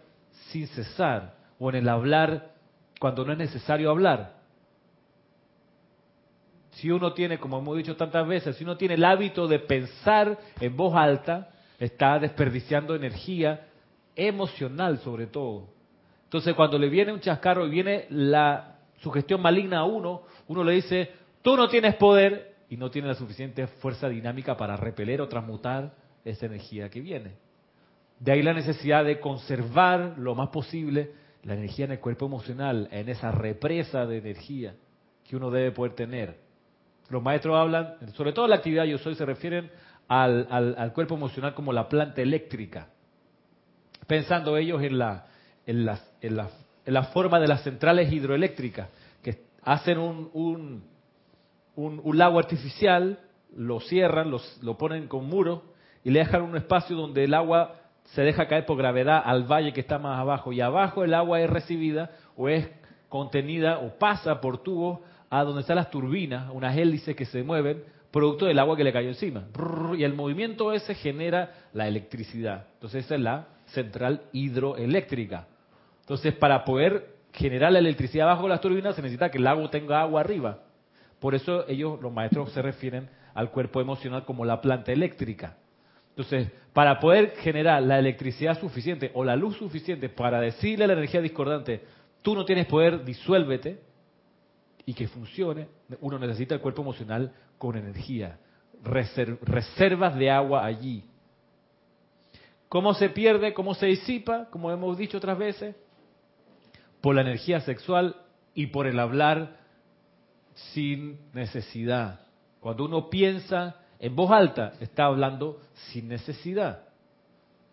[0.51, 2.51] sin cesar, o en el hablar
[2.99, 4.36] cuando no es necesario hablar.
[6.77, 10.39] Si uno tiene, como hemos dicho tantas veces, si uno tiene el hábito de pensar
[10.61, 13.67] en voz alta, está desperdiciando energía
[14.15, 15.69] emocional sobre todo.
[16.25, 20.73] Entonces cuando le viene un chascarro y viene la sugestión maligna a uno, uno le
[20.73, 25.29] dice, tú no tienes poder y no tiene la suficiente fuerza dinámica para repeler o
[25.29, 25.95] transmutar
[26.27, 27.37] esa energía que viene.
[28.21, 31.13] De ahí la necesidad de conservar lo más posible
[31.43, 34.75] la energía en el cuerpo emocional, en esa represa de energía
[35.25, 36.46] que uno debe poder tener.
[37.11, 39.71] Los maestros hablan, sobre todo la actividad yo soy, se refieren
[40.09, 42.89] al, al, cuerpo emocional como la planta eléctrica,
[44.07, 45.27] pensando ellos en la,
[45.67, 46.51] en la, en la,
[46.85, 48.89] en la forma de las centrales hidroeléctricas,
[49.23, 50.83] que hacen un, un,
[51.77, 53.21] un, lago artificial,
[53.57, 55.63] lo cierran, los, lo ponen con muros
[56.05, 57.75] y le dejan un espacio donde el agua
[58.15, 60.53] se deja caer por gravedad al valle que está más abajo.
[60.53, 62.69] Y abajo el agua es recibida o es
[63.09, 67.83] contenida o pasa por tubos a donde están las turbinas, unas hélices que se mueven
[68.11, 69.45] producto del agua que le cayó encima.
[69.97, 72.67] Y el movimiento ese genera la electricidad.
[72.75, 75.47] Entonces esa es la central hidroeléctrica.
[76.01, 80.01] Entonces para poder generar la electricidad bajo las turbinas se necesita que el agua tenga
[80.01, 80.61] agua arriba.
[81.21, 85.57] Por eso ellos, los maestros, se refieren al cuerpo emocional como la planta eléctrica.
[86.11, 90.95] Entonces, para poder generar la electricidad suficiente o la luz suficiente para decirle a la
[90.95, 91.83] energía discordante,
[92.23, 93.81] tú no tienes poder, disuélvete,
[94.87, 95.67] y que funcione,
[96.01, 98.39] uno necesita el cuerpo emocional con energía,
[98.83, 101.05] reservas de agua allí.
[102.69, 103.53] ¿Cómo se pierde?
[103.53, 104.49] ¿Cómo se disipa?
[104.51, 105.75] Como hemos dicho otras veces,
[107.01, 108.17] por la energía sexual
[108.55, 109.57] y por el hablar
[110.73, 112.21] sin necesidad.
[112.61, 116.86] Cuando uno piensa en voz alta, está hablando sin necesidad.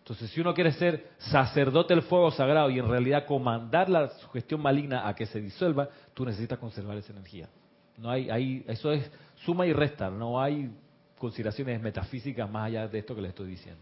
[0.04, 4.60] Entonces, si uno quiere ser sacerdote del fuego sagrado y en realidad comandar la sugestión
[4.60, 7.48] maligna a que se disuelva, tú necesitas conservar esa energía.
[7.96, 9.10] No hay, hay, eso es
[9.46, 10.70] suma y resta, no hay
[11.18, 13.80] consideraciones metafísicas más allá de esto que le estoy diciendo.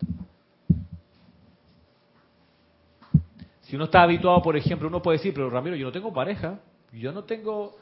[3.63, 6.61] Si uno está habituado, por ejemplo, uno puede decir, pero Ramiro, yo no tengo pareja,
[6.93, 7.79] yo no tengo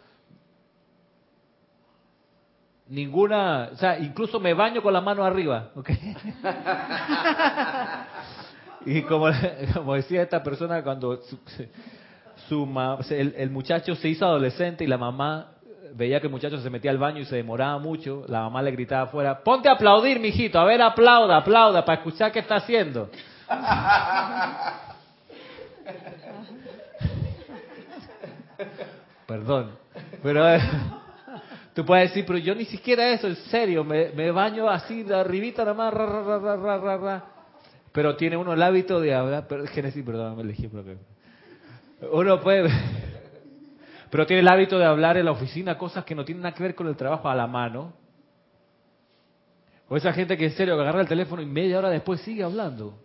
[2.90, 5.90] ninguna, o sea, incluso me baño con la mano arriba, ¿ok?
[8.86, 9.28] y como,
[9.72, 11.20] como decía esta persona cuando
[12.48, 12.68] su,
[13.10, 15.52] el, muchacho se hizo adolescente y la mamá
[15.94, 18.72] veía que el muchacho se metía al baño y se demoraba mucho, la mamá le
[18.72, 23.08] gritaba afuera, ponte a aplaudir, mijito, a ver, aplauda, aplauda, para escuchar qué está haciendo.
[29.26, 29.70] Perdón,
[30.24, 30.44] pero...
[31.74, 35.64] Tú puedes decir, pero yo ni siquiera eso, en serio, me, baño así de arribita
[35.64, 37.24] nada más, ra, ra, ra, ra, ra,
[37.92, 40.68] Pero tiene uno el hábito de hablar, pero, Génesis, perdón, me elegí.
[42.10, 42.70] Uno puede...
[44.10, 46.62] Pero tiene el hábito de hablar en la oficina cosas que no tienen nada que
[46.64, 47.92] ver con el trabajo a la mano.
[49.88, 52.98] O esa gente que en serio agarra el teléfono y media hora después sigue hablando.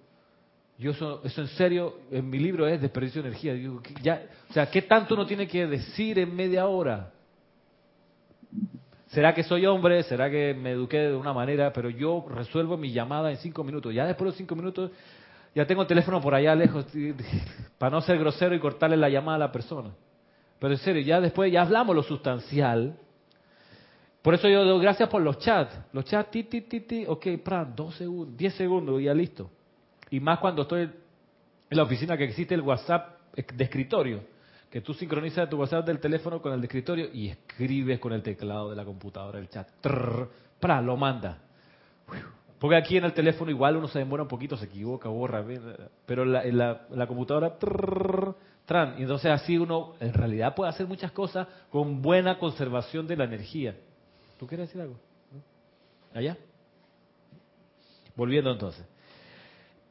[0.78, 3.54] Yo eso, eso en serio, en mi libro es desperdicio de energía.
[3.54, 7.12] Digo, ya, o sea, ¿qué tanto uno tiene que decir en media hora?
[9.16, 10.04] ¿Será que soy hombre?
[10.04, 11.72] ¿Será que me eduqué de una manera?
[11.72, 13.94] Pero yo resuelvo mi llamada en cinco minutos.
[13.94, 14.92] Ya después de los cinco minutos
[15.56, 16.86] ya tengo el teléfono por allá lejos
[17.78, 19.92] para no ser grosero y cortarle la llamada a la persona.
[20.60, 22.98] Pero en serio, ya después ya hablamos lo sustancial
[24.22, 25.74] Por eso yo doy gracias por los chats.
[25.94, 29.50] Los chats, ti, ti, ti, ti, ok, pran, dos segundos, diez segundos, ya listo.
[30.10, 30.92] Y más cuando estoy en
[31.70, 34.35] la oficina que existe el WhatsApp de escritorio,
[34.76, 38.22] que tú sincronizas tu WhatsApp del teléfono con el de escritorio y escribes con el
[38.22, 39.70] teclado de la computadora el chat.
[39.80, 40.30] Trrr,
[40.84, 41.38] lo manda.
[42.60, 45.46] Porque aquí en el teléfono igual uno se demora un poquito, se equivoca, borra,
[46.06, 47.58] pero en la, computadora,
[48.66, 48.96] tran.
[48.98, 53.24] Y entonces así uno en realidad puede hacer muchas cosas con buena conservación de la
[53.24, 53.78] energía.
[54.38, 54.98] ¿Tú quieres decir algo?
[56.14, 56.36] ¿Allá?
[58.14, 58.86] Volviendo entonces.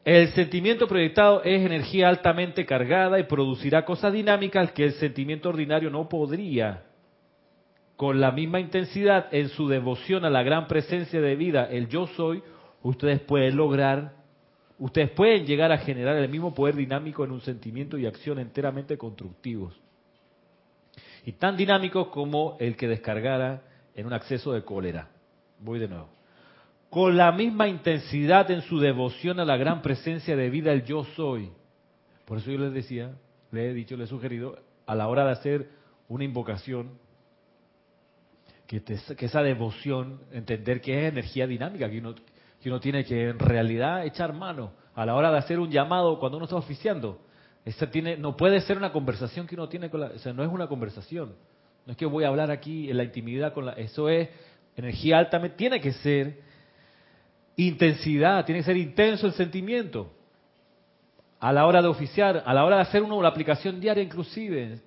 [0.04, 5.88] El sentimiento proyectado es energía altamente cargada y producirá cosas dinámicas que el sentimiento ordinario
[5.88, 6.82] no podría.
[7.96, 12.06] Con la misma intensidad en su devoción a la gran presencia de vida, el yo
[12.08, 12.42] soy,
[12.82, 14.12] ustedes pueden lograr,
[14.78, 18.98] ustedes pueden llegar a generar el mismo poder dinámico en un sentimiento y acción enteramente
[18.98, 19.80] constructivos.
[21.24, 23.62] Y tan dinámicos como el que descargara
[23.94, 25.08] en un acceso de cólera.
[25.60, 26.08] Voy de nuevo.
[26.94, 31.02] Con la misma intensidad en su devoción a la gran presencia de vida el yo
[31.16, 31.50] soy.
[32.24, 33.10] Por eso yo les decía,
[33.50, 35.70] le he dicho, le he sugerido, a la hora de hacer
[36.06, 36.90] una invocación,
[38.68, 42.14] que, esa devoción, entender que es energía dinámica, que uno,
[42.62, 46.36] que tiene que en realidad echar mano a la hora de hacer un llamado cuando
[46.36, 47.18] uno está oficiando.
[47.64, 50.48] Esa no puede ser una conversación que uno tiene con la, o sea, no es
[50.48, 51.34] una conversación.
[51.86, 53.72] No es que voy a hablar aquí en la intimidad con la...
[53.72, 54.28] Eso es
[54.76, 56.53] energía alta, tiene que ser
[57.56, 60.10] intensidad, tiene que ser intenso el sentimiento.
[61.40, 64.80] A la hora de oficiar, a la hora de hacer uno la aplicación diaria inclusive,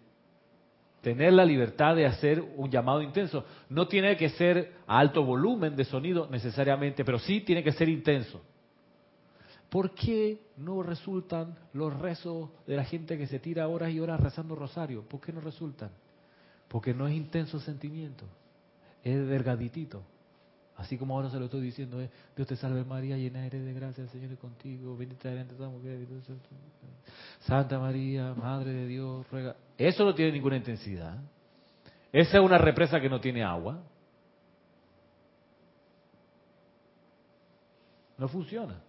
[1.02, 3.46] tener la libertad de hacer un llamado intenso.
[3.70, 7.90] No tiene que ser a alto volumen de sonido necesariamente, pero sí tiene que ser
[7.90, 8.42] intenso.
[9.70, 14.20] ¿Por qué no resultan los rezos de la gente que se tira horas y horas
[14.20, 15.04] rezando rosario?
[15.04, 15.92] ¿Por qué no resultan?
[16.68, 18.26] Porque no es intenso sentimiento,
[19.04, 20.04] es delgaditito.
[20.78, 23.74] Así como ahora se lo estoy diciendo, es, Dios te salve María, llena eres de
[23.74, 26.08] gracia, el Señor es contigo, bendita eres entre todas mujeres,
[27.40, 29.56] Santa María, Madre de Dios, ruega.
[29.76, 31.18] Eso no tiene ninguna intensidad.
[32.12, 33.80] Esa es una represa que no tiene agua.
[38.20, 38.80] No funciona.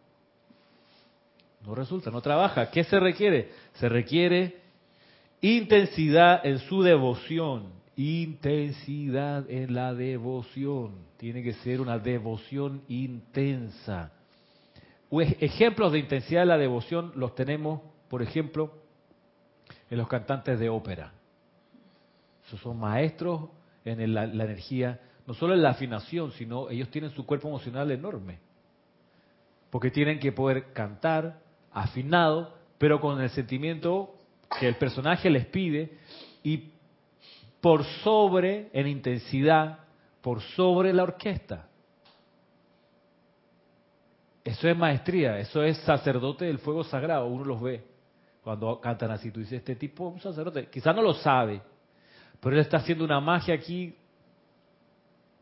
[1.64, 2.70] No resulta, no trabaja.
[2.70, 3.51] ¿Qué se requiere?
[3.74, 4.61] Se requiere
[5.40, 7.78] intensidad en su devoción.
[7.99, 10.95] Intensidad en la devoción.
[11.17, 14.13] Tiene que ser una devoción intensa.
[15.11, 18.73] Ejemplos de intensidad de la devoción los tenemos, por ejemplo,
[19.91, 21.13] en los cantantes de ópera.
[22.47, 23.51] Esos son maestros
[23.85, 27.91] en la, la energía, no solo en la afinación, sino ellos tienen su cuerpo emocional
[27.91, 28.39] enorme.
[29.71, 31.41] Porque tienen que poder cantar
[31.73, 34.15] afinado, pero con el sentimiento
[34.61, 35.99] que el personaje les pide
[36.45, 36.78] y
[37.61, 39.81] por sobre, en intensidad,
[40.21, 41.66] por sobre la orquesta.
[44.44, 47.85] Eso es maestría, eso es sacerdote del fuego sagrado, uno los ve
[48.42, 49.31] cuando cantan así.
[49.31, 51.61] Tú dices, este tipo es un sacerdote, quizás no lo sabe,
[52.40, 53.94] pero él está haciendo una magia aquí,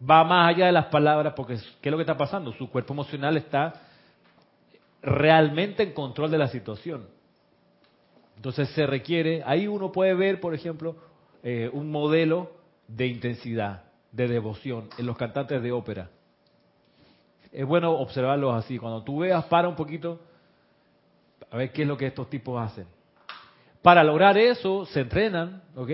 [0.02, 2.52] va más allá de las palabras, porque ¿qué es lo que está pasando?
[2.52, 3.74] Su cuerpo emocional está
[5.02, 7.07] realmente en control de la situación.
[8.37, 10.96] Entonces se requiere, ahí uno puede ver, por ejemplo,
[11.42, 12.51] eh, un modelo
[12.88, 16.11] de intensidad, de devoción en los cantantes de ópera.
[17.53, 18.79] Es bueno observarlos así.
[18.79, 20.20] Cuando tú veas, para un poquito
[21.51, 22.87] a ver qué es lo que estos tipos hacen.
[23.83, 25.90] Para lograr eso, se entrenan, ¿ok?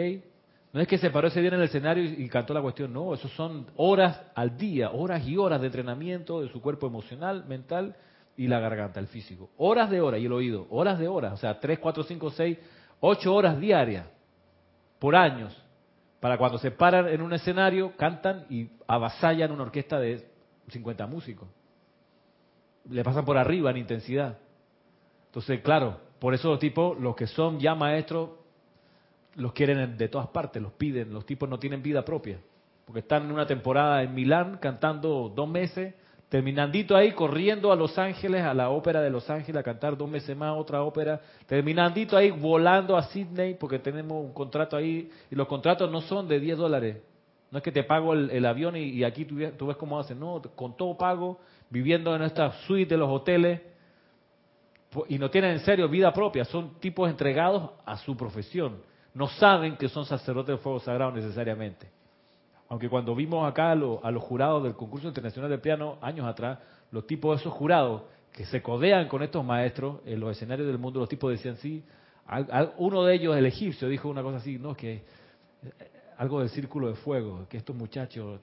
[0.72, 3.12] No es que se paró ese día en el escenario y, cantó la cuestión, no,
[3.12, 7.94] eso son horas al día, horas y horas de entrenamiento de su cuerpo emocional, mental
[8.38, 9.50] y la garganta, el físico.
[9.58, 12.58] Horas de horas y el oído, horas de horas, o sea, 3, 4, 5, 6,
[13.00, 14.06] 8 horas diarias
[15.02, 15.52] por años,
[16.20, 20.24] para cuando se paran en un escenario, cantan y avasallan una orquesta de
[20.68, 21.48] 50 músicos.
[22.88, 24.38] Le pasan por arriba en intensidad.
[25.26, 28.30] Entonces, claro, por eso los tipos, los que son ya maestros,
[29.34, 32.38] los quieren de todas partes, los piden, los tipos no tienen vida propia,
[32.84, 35.96] porque están en una temporada en Milán cantando dos meses
[36.32, 40.08] Terminandito ahí corriendo a Los Ángeles, a la ópera de Los Ángeles, a cantar dos
[40.08, 41.20] meses más otra ópera.
[41.44, 46.26] Terminandito ahí volando a Sydney porque tenemos un contrato ahí y los contratos no son
[46.26, 46.96] de 10 dólares.
[47.50, 50.18] No es que te pago el, avión y, aquí tú, tú, ves cómo hacen.
[50.18, 53.60] No, con todo pago, viviendo en esta suite de los hoteles
[55.10, 56.46] y no tienen en serio vida propia.
[56.46, 58.78] Son tipos entregados a su profesión.
[59.12, 61.90] No saben que son sacerdotes de fuego sagrado necesariamente.
[62.72, 66.58] Aunque cuando vimos acá a, los jurados del concurso internacional de piano años atrás,
[66.90, 70.78] los tipos de esos jurados que se codean con estos maestros en los escenarios del
[70.78, 71.84] mundo, los tipos decían sí.
[72.78, 75.02] Uno de ellos, el egipcio, dijo una cosa así, no, que eh,
[76.16, 78.40] algo del círculo de fuego, que estos muchachos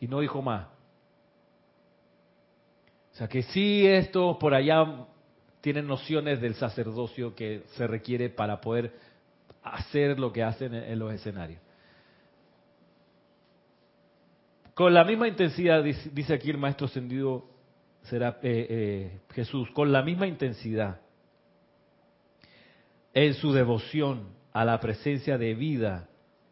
[0.00, 0.66] y no dijo más.
[3.10, 5.06] O sea que sí esto por allá
[5.62, 8.92] tienen nociones del sacerdocio que se requiere para poder
[9.62, 11.63] hacer lo que hacen en los escenarios.
[14.74, 17.44] Con la misma intensidad, dice aquí el maestro ascendido
[18.02, 21.00] será, eh, eh, Jesús, con la misma intensidad
[23.12, 26.08] en su devoción a la presencia de vida,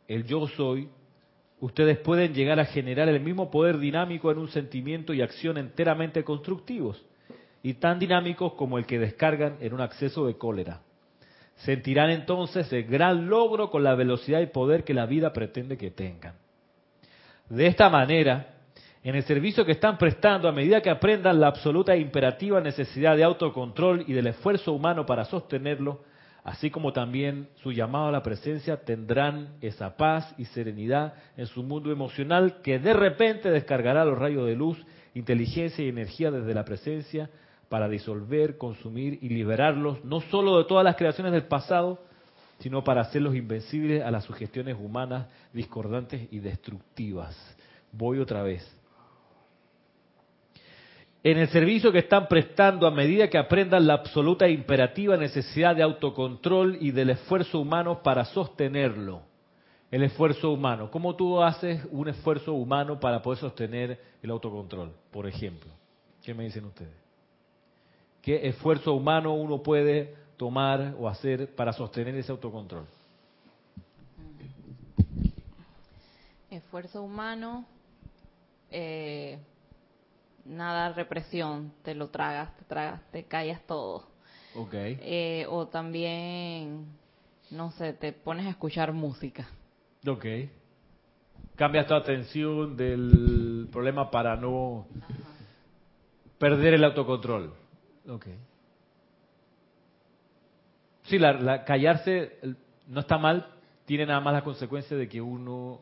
[0.07, 0.89] el yo soy,
[1.59, 6.23] ustedes pueden llegar a generar el mismo poder dinámico en un sentimiento y acción enteramente
[6.23, 7.05] constructivos
[7.65, 10.83] y tan dinámicos como el que descargan en un acceso de cólera.
[11.57, 15.91] Sentirán entonces el gran logro con la velocidad y poder que la vida pretende que
[15.91, 16.42] tengan.
[17.53, 18.47] De esta manera,
[19.05, 23.15] en el servicio que están prestando, a medida que aprendan la absoluta e imperativa necesidad
[23.15, 26.01] de autocontrol y del esfuerzo humano para sostenerlo,
[26.45, 31.63] así como también su llamado a la presencia, tendrán esa paz y serenidad en su
[31.63, 34.83] mundo emocional que de repente descargará los rayos de luz,
[35.13, 37.29] inteligencia y energía desde la presencia
[37.69, 41.99] para disolver, consumir y liberarlos, no solo de todas las creaciones del pasado,
[42.63, 47.37] sino para hacerlos invencibles a las sugestiones humanas discordantes y destructivas.
[47.91, 48.65] Voy otra vez.
[51.25, 55.75] En el servicio que están prestando a medida que aprendan la absoluta e imperativa necesidad
[55.75, 59.23] de autocontrol y del esfuerzo humano para sostenerlo.
[59.91, 60.91] El esfuerzo humano.
[60.91, 65.71] ¿Cómo tú haces un esfuerzo humano para poder sostener el autocontrol, por ejemplo?
[66.25, 66.95] ¿Qué me dicen ustedes?
[68.23, 72.85] ¿Qué esfuerzo humano uno puede tomar o hacer para sostener ese autocontrol?
[76.51, 77.65] Esfuerzo humano,
[78.69, 79.39] eh,
[80.45, 84.09] nada represión, te lo tragas, te tragas, te callas todo.
[84.53, 84.99] Okay.
[85.01, 86.87] Eh, o también,
[87.53, 89.49] no sé, te pones a escuchar música.
[90.05, 90.27] Ok.
[91.55, 94.89] Cambias tu atención del problema para no
[96.37, 97.55] perder el autocontrol.
[98.09, 98.27] Ok.
[101.05, 102.39] Sí, la, callarse
[102.87, 103.47] no está mal,
[103.85, 105.81] tiene nada más la consecuencia de que uno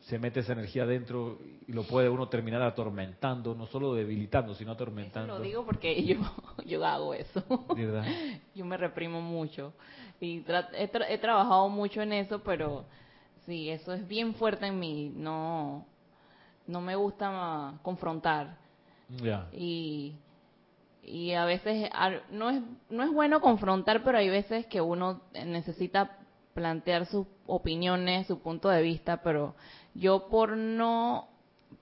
[0.00, 4.72] se mete esa energía adentro y lo puede uno terminar atormentando, no solo debilitando, sino
[4.72, 5.38] atormentando.
[5.38, 6.18] lo digo porque yo,
[6.64, 7.42] yo hago eso.
[7.74, 8.04] ¿verdad?
[8.54, 9.72] Yo me reprimo mucho
[10.20, 12.84] y he, he, trabajado mucho en eso, pero
[13.46, 15.12] sí, eso es bien fuerte en mí.
[15.14, 15.86] No,
[16.66, 18.56] no me gusta confrontar.
[19.22, 19.48] Ya.
[19.52, 20.14] Y
[21.10, 21.90] y a veces
[22.30, 26.18] no es no es bueno confrontar, pero hay veces que uno necesita
[26.54, 29.54] plantear sus opiniones, su punto de vista, pero
[29.94, 31.28] yo por no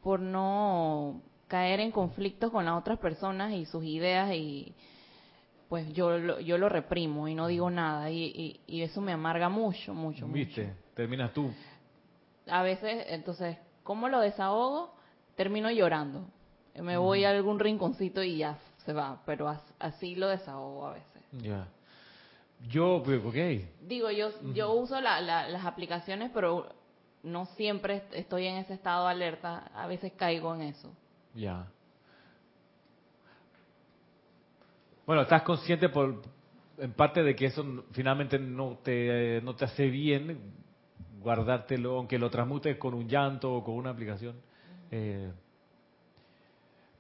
[0.03, 4.75] por no caer en conflictos con las otras personas y sus ideas y
[5.69, 9.49] pues yo lo, yo lo reprimo y no digo nada y, y, eso me amarga
[9.49, 10.73] mucho, mucho, ¿Viste?
[10.95, 11.51] Terminas tú.
[12.47, 14.95] A veces, entonces, ¿cómo lo desahogo?
[15.35, 16.29] Termino llorando.
[16.81, 21.23] Me voy a algún rinconcito y ya se va, pero así lo desahogo a veces.
[21.33, 21.67] Ya.
[22.69, 23.67] Yo, pues, ok.
[23.83, 26.73] Digo, yo, yo uso las aplicaciones, pero
[27.23, 29.71] no siempre estoy en ese estado de alerta.
[29.75, 30.91] A veces caigo en eso.
[31.35, 31.67] Ya.
[35.05, 36.23] Bueno, estás consciente por,
[36.79, 40.55] en parte de que eso finalmente no te, no te hace bien
[41.21, 44.37] guardártelo, aunque lo transmutes con un llanto o con una aplicación.
[44.91, 45.31] Eh,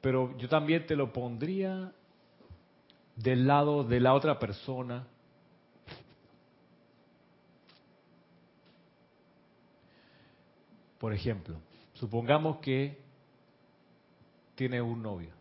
[0.06, 1.92] pero yo también te lo pondría
[3.16, 5.04] del lado de la otra persona.
[11.00, 11.56] Por ejemplo,
[11.94, 13.00] supongamos que
[14.54, 15.32] tiene un novio.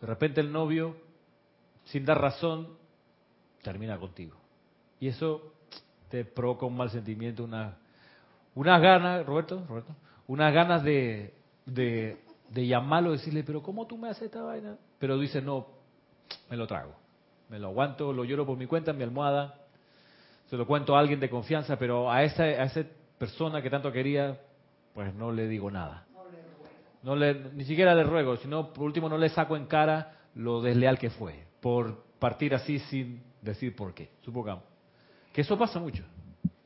[0.00, 0.96] De repente el novio,
[1.84, 2.76] sin dar razón,
[3.62, 4.36] termina contigo.
[4.98, 5.54] Y eso
[6.08, 7.78] te provoca un mal sentimiento, una,
[8.56, 9.94] unas ganas, Roberto, Roberto,
[10.26, 11.34] unas ganas de,
[11.66, 14.76] de de llamarlo decirle, pero ¿cómo tú me haces esta vaina?
[14.98, 15.66] Pero dice, no,
[16.50, 16.94] me lo trago.
[17.48, 19.54] Me lo aguanto, lo lloro por mi cuenta, en mi almohada.
[20.48, 22.84] Se lo cuento a alguien de confianza, pero a esa, a esa
[23.18, 24.38] persona que tanto quería,
[24.94, 26.06] pues no le digo nada.
[27.02, 30.60] No le, ni siquiera le ruego, sino por último no le saco en cara lo
[30.60, 34.64] desleal que fue, por partir así sin decir por qué, supongamos.
[35.32, 36.02] Que eso pasa mucho,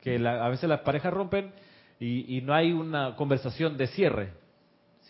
[0.00, 1.52] que a veces las parejas rompen
[2.00, 4.32] y, y no hay una conversación de cierre,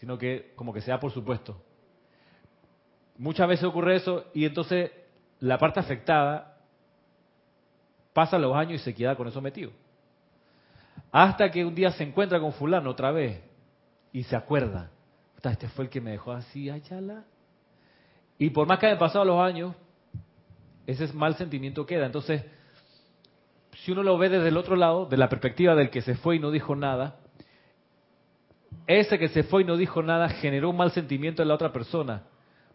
[0.02, 1.62] sino que como que sea por supuesto.
[3.16, 4.90] Muchas veces ocurre eso y entonces
[5.38, 6.56] la parte afectada
[8.12, 9.70] pasa los años y se queda con eso metido.
[11.12, 13.42] Hasta que un día se encuentra con fulano otra vez
[14.12, 14.90] y se acuerda,
[15.40, 17.22] este fue el que me dejó así, ayala.
[18.38, 19.72] Y por más que hayan pasado los años,
[20.84, 22.06] ese mal sentimiento queda.
[22.06, 22.44] Entonces,
[23.84, 26.34] si uno lo ve desde el otro lado, de la perspectiva del que se fue
[26.34, 27.20] y no dijo nada,
[28.86, 31.72] ese que se fue y no dijo nada generó un mal sentimiento en la otra
[31.72, 32.22] persona.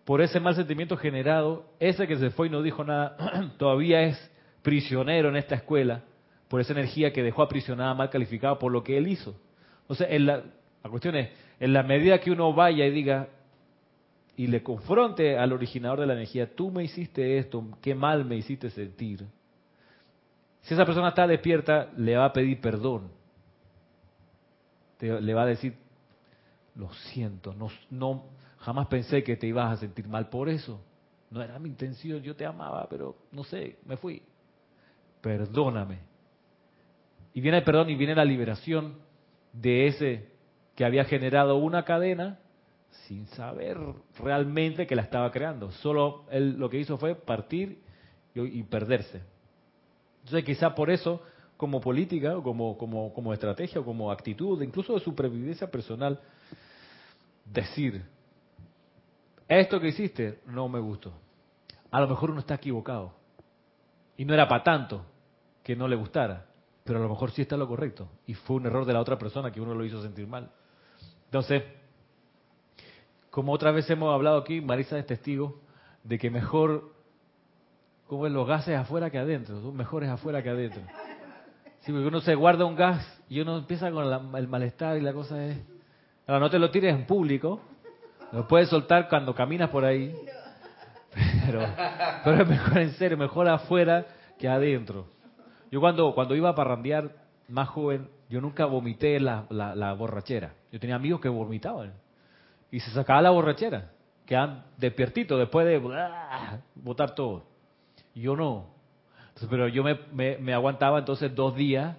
[0.05, 3.18] Por ese mal sentimiento generado, ese que se fue y no dijo nada
[3.58, 4.32] todavía es
[4.62, 6.03] prisionero en esta escuela
[6.47, 9.36] por esa energía que dejó aprisionada, mal calificada por lo que él hizo.
[9.88, 10.43] O sea, la,
[10.84, 11.30] la cuestión es,
[11.60, 13.28] en la medida que uno vaya y diga
[14.38, 18.36] y le confronte al originador de la energía, tú me hiciste esto, qué mal me
[18.38, 19.26] hiciste sentir.
[20.62, 23.10] Si esa persona está despierta, le va a pedir perdón.
[24.99, 25.74] le va a decir,
[26.78, 28.25] lo siento, no, no,
[28.59, 30.80] jamás pensé que te ibas a sentir mal por eso.
[31.30, 34.21] No era mi intención, yo te amaba, pero no sé, me fui.
[35.21, 35.99] Perdóname.
[37.34, 38.95] Y viene el perdón y viene la liberación
[39.51, 40.30] de ese
[40.75, 42.39] que había generado una cadena
[43.07, 43.78] sin saber
[44.19, 45.71] realmente que la estaba creando.
[45.71, 47.82] Solo él lo que hizo fue partir
[48.34, 49.21] y, perderse.
[50.19, 51.21] Entonces quizá por eso,
[51.57, 56.19] como política, como, como, como estrategia, o como actitud, incluso de supervivencia personal,
[57.51, 58.05] decir,
[59.47, 61.13] esto que hiciste no me gustó.
[61.91, 63.13] A lo mejor uno está equivocado.
[64.17, 65.05] Y no era para tanto
[65.63, 66.47] que no le gustara,
[66.83, 68.09] pero a lo mejor sí está lo correcto.
[68.25, 70.51] Y fue un error de la otra persona que uno lo hizo sentir mal.
[71.25, 71.63] Entonces,
[73.29, 75.61] como otra vez hemos hablado aquí, Marisa es testigo
[76.03, 76.93] de que mejor,
[78.07, 80.81] como es, los gases afuera que adentro, son mejores afuera que adentro.
[81.81, 85.13] Sí, porque uno se guarda un gas y uno empieza con el malestar y la
[85.13, 85.76] cosa es...
[86.28, 87.61] Ahora, no te lo tires en público,
[88.34, 90.13] lo puedes soltar cuando caminas por ahí,
[91.45, 91.61] pero,
[92.23, 94.05] pero es mejor en serio, mejor afuera
[94.38, 95.07] que adentro.
[95.71, 97.11] Yo cuando, cuando iba a parrandear
[97.47, 100.53] más joven, yo nunca vomité la, la, borrachera.
[100.71, 101.93] Yo tenía amigos que vomitaban
[102.71, 103.91] y se sacaba la borrachera,
[104.25, 105.80] quedan despiertitos después de
[106.75, 107.45] botar todo.
[108.13, 108.67] Yo no.
[109.49, 109.97] pero yo me,
[110.39, 111.95] me, aguantaba entonces dos días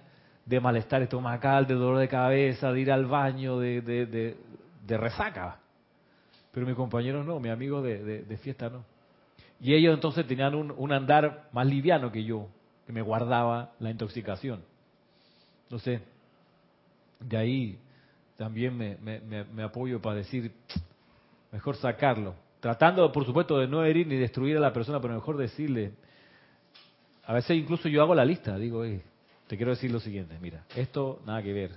[0.49, 5.59] de malestar estomacal, de dolor de cabeza, de ir al baño, de, de, resaca.
[6.51, 8.83] Pero mis compañeros no, mis amigos de, fiesta no.
[9.61, 12.47] Y ellos entonces tenían un, un andar más liviano que yo,
[12.87, 14.63] que me guardaba la intoxicación.
[15.65, 16.01] Entonces,
[17.19, 17.79] de ahí
[18.35, 20.51] también me, me, apoyo para decir,
[21.51, 22.33] mejor sacarlo.
[22.59, 25.91] Tratando, por supuesto, de no herir ni destruir a la persona, pero mejor decirle.
[27.25, 28.83] A veces incluso yo hago la lista, digo,
[29.49, 31.71] te quiero decir lo siguiente, mira, esto nada que ver,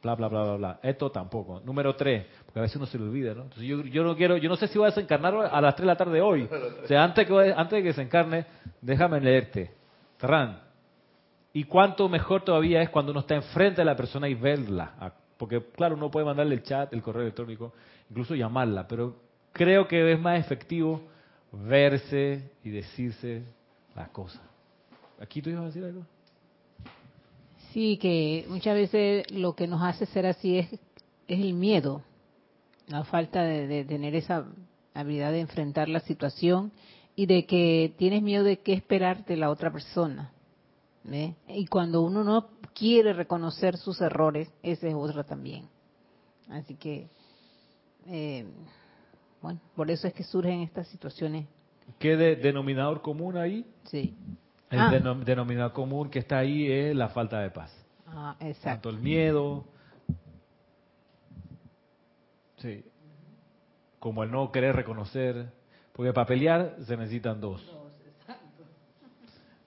[0.00, 1.60] bla, bla, bla, bla, bla, esto tampoco.
[1.64, 3.42] Número tres, porque a veces uno se le olvida, ¿no?
[3.42, 5.82] Entonces yo, yo no quiero, yo no sé si voy a desencarnar a las tres
[5.82, 6.48] de la tarde hoy.
[6.84, 8.46] O sea, antes, que, antes de que se encarne,
[8.80, 9.72] déjame leerte.
[10.18, 10.60] Ferran,
[11.52, 15.12] y cuánto mejor todavía es cuando uno está enfrente de la persona y verla.
[15.36, 17.72] Porque claro, uno puede mandarle el chat, el correo electrónico,
[18.10, 19.16] incluso llamarla, pero
[19.52, 21.02] creo que es más efectivo
[21.50, 23.42] verse y decirse
[23.96, 24.40] las cosas.
[25.20, 26.06] ¿Aquí tú ibas a decir algo?
[27.72, 32.02] Sí, que muchas veces lo que nos hace ser así es, es el miedo,
[32.86, 34.46] la falta de, de tener esa
[34.94, 36.72] habilidad de enfrentar la situación
[37.16, 40.32] y de que tienes miedo de qué esperar de la otra persona.
[41.48, 45.68] Y cuando uno no quiere reconocer sus errores, ese es otro también.
[46.48, 47.08] Así que,
[48.06, 48.46] eh,
[49.40, 51.46] bueno, por eso es que surgen estas situaciones.
[51.98, 53.66] ¿Qué denominador común ahí?
[53.84, 54.14] Sí.
[54.72, 55.14] El ah.
[55.24, 57.70] denominador común que está ahí es la falta de paz.
[58.06, 58.88] Ah, exacto.
[58.88, 59.66] Tanto el miedo,
[62.56, 62.82] sí,
[63.98, 65.52] como el no querer reconocer,
[65.92, 67.62] porque para pelear se necesitan dos.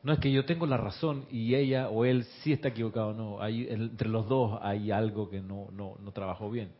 [0.01, 3.41] No es que yo tengo la razón y ella o él sí está equivocado, no.
[3.41, 6.71] Hay, entre los dos hay algo que no, no, no trabajó bien.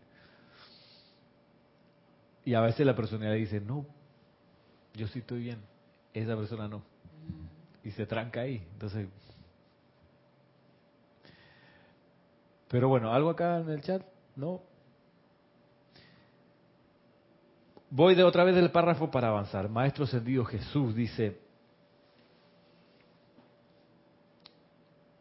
[2.43, 3.85] Y a veces la personalidad dice, no,
[4.95, 5.59] yo sí estoy bien,
[6.13, 6.94] esa persona no.
[7.85, 8.67] Y se tranca ahí.
[8.73, 9.07] Entonces,
[12.67, 14.01] pero bueno, algo acá en el chat,
[14.35, 14.61] ¿no?
[17.89, 19.69] Voy de otra vez del párrafo para avanzar.
[19.69, 21.39] Maestro Sendido Jesús dice,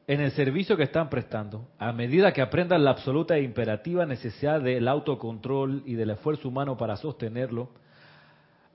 [0.06, 4.60] en el servicio que están prestando, a medida que aprendan la absoluta e imperativa necesidad
[4.60, 7.70] del autocontrol y del esfuerzo humano para sostenerlo,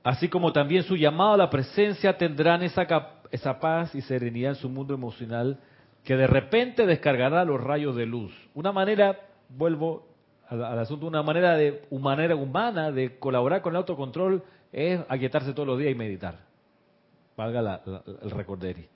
[0.04, 2.88] así como también su llamado a la presencia, tendrán esa,
[3.32, 5.60] esa paz y serenidad en su mundo emocional
[6.04, 8.34] que de repente descargará los rayos de luz.
[8.54, 9.20] Una manera,
[9.50, 10.08] vuelvo
[10.48, 15.68] al, asunto, una manera, de, manera humana de colaborar con el autocontrol es aquietarse todos
[15.68, 16.40] los días y meditar.
[17.36, 17.82] Valga
[18.22, 18.88] el recorderi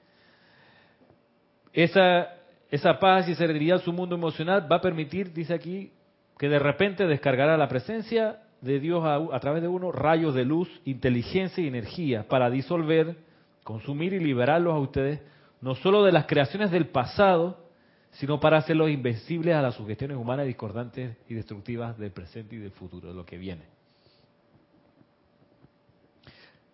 [1.74, 2.36] esa,
[2.70, 5.92] esa paz y serenidad en su mundo emocional va a permitir, dice aquí,
[6.38, 10.70] que de repente descargará la presencia de Dios a, través de uno rayos de luz,
[10.86, 13.18] inteligencia y energía para disolver,
[13.64, 15.22] consumir y liberarlos a ustedes,
[15.62, 17.64] no solo de las creaciones del pasado,
[18.12, 22.72] sino para hacerlos invencibles a las sugestiones humanas discordantes y destructivas del presente y del
[22.72, 23.64] futuro, de lo que viene.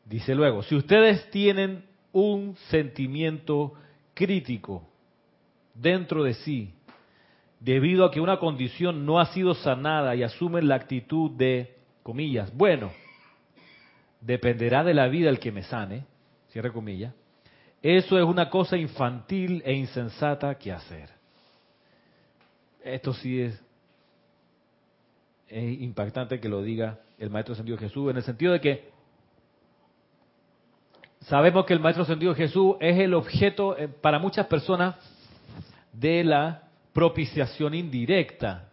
[0.06, 3.74] Dice luego, si ustedes tienen un sentimiento
[4.16, 4.84] crítico
[5.76, 6.74] dentro de sí,
[7.60, 12.52] debido a que una condición no ha sido sanada y asumen la actitud de, comillas,
[12.56, 12.92] bueno,
[14.20, 16.06] dependerá de la vida el que me sane,
[16.50, 17.14] cierre comillas,
[17.82, 21.10] eso es una cosa infantil e insensata que hacer.
[22.84, 23.62] Esto sí es,
[25.48, 28.90] es impactante que lo diga el Maestro Sentido Jesús, en el sentido de que
[31.22, 34.96] sabemos que el Maestro Sentido Jesús es el objeto eh, para muchas personas
[35.94, 38.70] de la propiciación indirecta,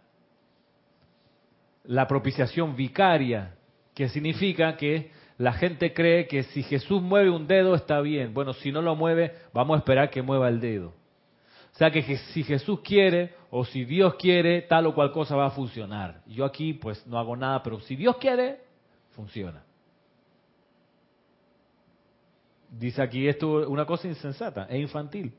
[1.83, 3.55] la propiciación vicaria,
[3.93, 8.33] que significa que la gente cree que si Jesús mueve un dedo está bien.
[8.33, 10.89] Bueno, si no lo mueve, vamos a esperar que mueva el dedo.
[11.73, 15.45] O sea que si Jesús quiere o si Dios quiere, tal o cual cosa va
[15.45, 16.23] a funcionar.
[16.25, 18.61] Yo aquí pues no hago nada, pero si Dios quiere,
[19.11, 19.63] funciona.
[22.71, 25.33] Dice aquí esto una cosa insensata, es infantil.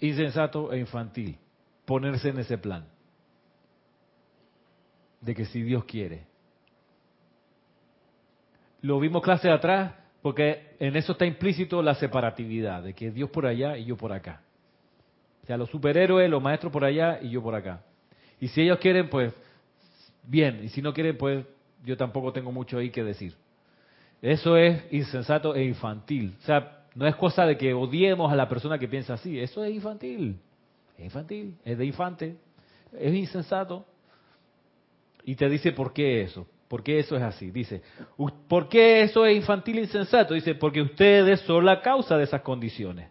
[0.00, 1.38] Insensato e infantil
[1.86, 2.97] ponerse en ese plan
[5.20, 6.26] de que si Dios quiere.
[8.80, 9.92] Lo vimos clase de atrás
[10.22, 14.12] porque en eso está implícito la separatividad, de que Dios por allá y yo por
[14.12, 14.42] acá.
[15.42, 17.82] O sea, los superhéroes, los maestros por allá y yo por acá.
[18.40, 19.32] Y si ellos quieren, pues
[20.24, 21.44] bien, y si no quieren, pues
[21.84, 23.34] yo tampoco tengo mucho ahí que decir.
[24.20, 26.34] Eso es insensato e infantil.
[26.42, 29.64] O sea, no es cosa de que odiemos a la persona que piensa así, eso
[29.64, 30.38] es infantil.
[30.96, 32.36] Es infantil, es de infante,
[32.92, 33.86] es insensato.
[35.28, 36.46] Y te dice por qué eso.
[36.68, 37.50] ¿Por qué eso es así?
[37.50, 37.82] Dice,
[38.48, 40.32] ¿por qué eso es infantil e insensato?
[40.32, 43.10] Dice, porque ustedes son la causa de esas condiciones.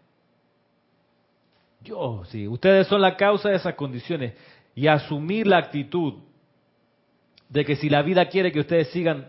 [1.80, 4.34] Yo, sí, ustedes son la causa de esas condiciones.
[4.74, 6.14] Y asumir la actitud
[7.48, 9.28] de que si la vida quiere que ustedes sigan,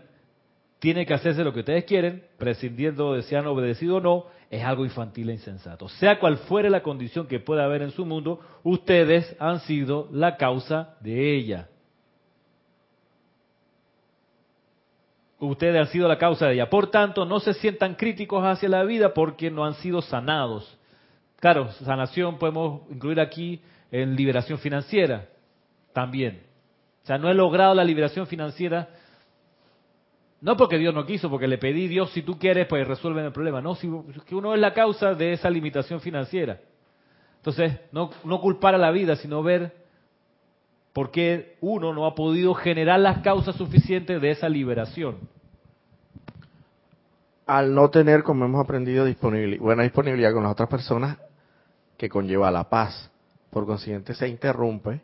[0.80, 4.64] tiene que hacerse lo que ustedes quieren, prescindiendo de si han obedecido o no, es
[4.64, 5.88] algo infantil e insensato.
[5.88, 10.36] Sea cual fuere la condición que pueda haber en su mundo, ustedes han sido la
[10.36, 11.68] causa de ella.
[15.40, 16.70] Ustedes han sido la causa de ella.
[16.70, 20.78] Por tanto, no se sientan críticos hacia la vida porque no han sido sanados.
[21.40, 23.60] Claro, sanación podemos incluir aquí
[23.90, 25.26] en liberación financiera
[25.92, 26.42] también.
[27.02, 28.88] O sea, no he logrado la liberación financiera,
[30.42, 33.32] no porque Dios no quiso, porque le pedí, Dios, si tú quieres, pues resuelven el
[33.32, 33.60] problema.
[33.60, 33.90] No, si,
[34.26, 36.60] que uno es la causa de esa limitación financiera.
[37.38, 39.79] Entonces, no, no culpar a la vida, sino ver
[40.92, 45.18] porque uno no ha podido generar las causas suficientes de esa liberación.
[47.46, 49.06] Al no tener, como hemos aprendido,
[49.60, 51.18] buena disponibilidad con las otras personas,
[51.96, 53.10] que conlleva la paz.
[53.50, 55.00] Por consiguiente, se interrumpe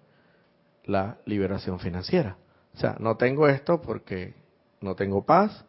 [0.84, 2.36] la liberación financiera.
[2.74, 4.34] O sea, no tengo esto porque
[4.80, 5.64] no tengo paz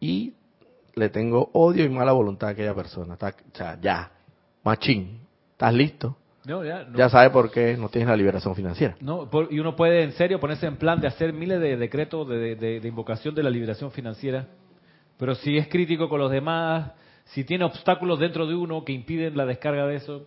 [0.00, 0.34] y
[0.94, 3.14] le tengo odio y mala voluntad a aquella persona.
[3.14, 4.10] o sea, ya,
[4.64, 5.20] machín,
[5.52, 6.16] ¿estás listo?
[6.44, 8.96] Ya, sabe por qué no tienes la liberación financiera.
[9.00, 12.80] No, y uno puede en serio ponerse en plan de hacer miles de decretos de,
[12.82, 14.48] invocación de la liberación financiera,
[15.18, 16.92] pero si es crítico con los demás,
[17.26, 20.26] si tiene obstáculos dentro de uno que impiden la descarga de eso,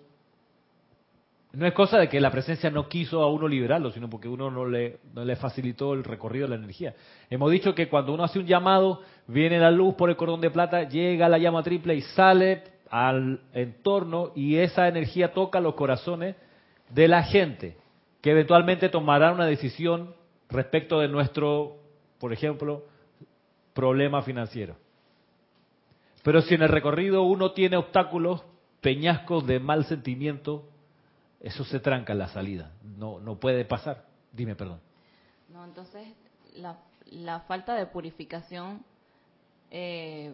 [1.52, 4.52] no es cosa de que la presencia no quiso a uno liberarlo, sino porque uno
[4.52, 6.94] no le, no le facilitó el recorrido de la energía.
[7.30, 10.52] Hemos dicho que cuando uno hace un llamado, viene la luz por el cordón de
[10.52, 16.36] plata, llega la llama triple y sale al entorno y esa energía toca los corazones
[16.90, 17.78] de la gente,
[18.22, 20.16] que eventualmente tomará una decisión
[20.50, 21.78] respecto de nuestro,
[22.20, 22.86] por ejemplo,
[23.74, 24.76] problema financiero.
[26.24, 28.44] Pero si en el recorrido uno tiene obstáculos,
[28.82, 30.68] peñascos de mal sentimiento,
[31.40, 32.72] eso se tranca en la salida.
[32.98, 34.06] No, no puede pasar.
[34.32, 34.80] Dime, perdón.
[35.50, 36.08] No, entonces
[36.56, 36.80] la,
[37.12, 38.84] la falta de purificación
[39.70, 40.34] eh,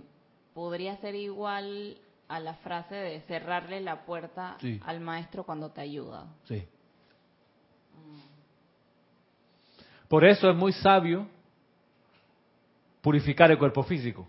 [0.54, 1.98] podría ser igual
[2.32, 6.28] a la frase de cerrarle la puerta al maestro cuando te ayuda.
[6.46, 6.66] Sí.
[10.08, 11.28] Por eso es muy sabio
[13.02, 14.28] purificar el cuerpo físico,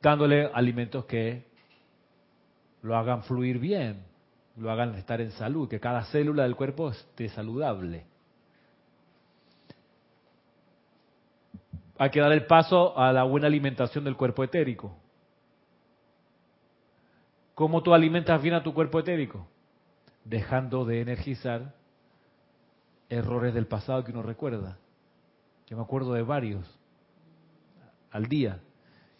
[0.00, 1.44] dándole alimentos que
[2.80, 4.04] lo hagan fluir bien,
[4.56, 8.06] lo hagan estar en salud, que cada célula del cuerpo esté saludable.
[11.98, 15.01] Hay que dar el paso a la buena alimentación del cuerpo etérico.
[17.54, 19.46] ¿Cómo tú alimentas bien a tu cuerpo etérico?
[20.24, 21.74] Dejando de energizar
[23.08, 24.78] errores del pasado que uno recuerda.
[25.66, 26.66] Yo me acuerdo de varios
[28.10, 28.60] al día.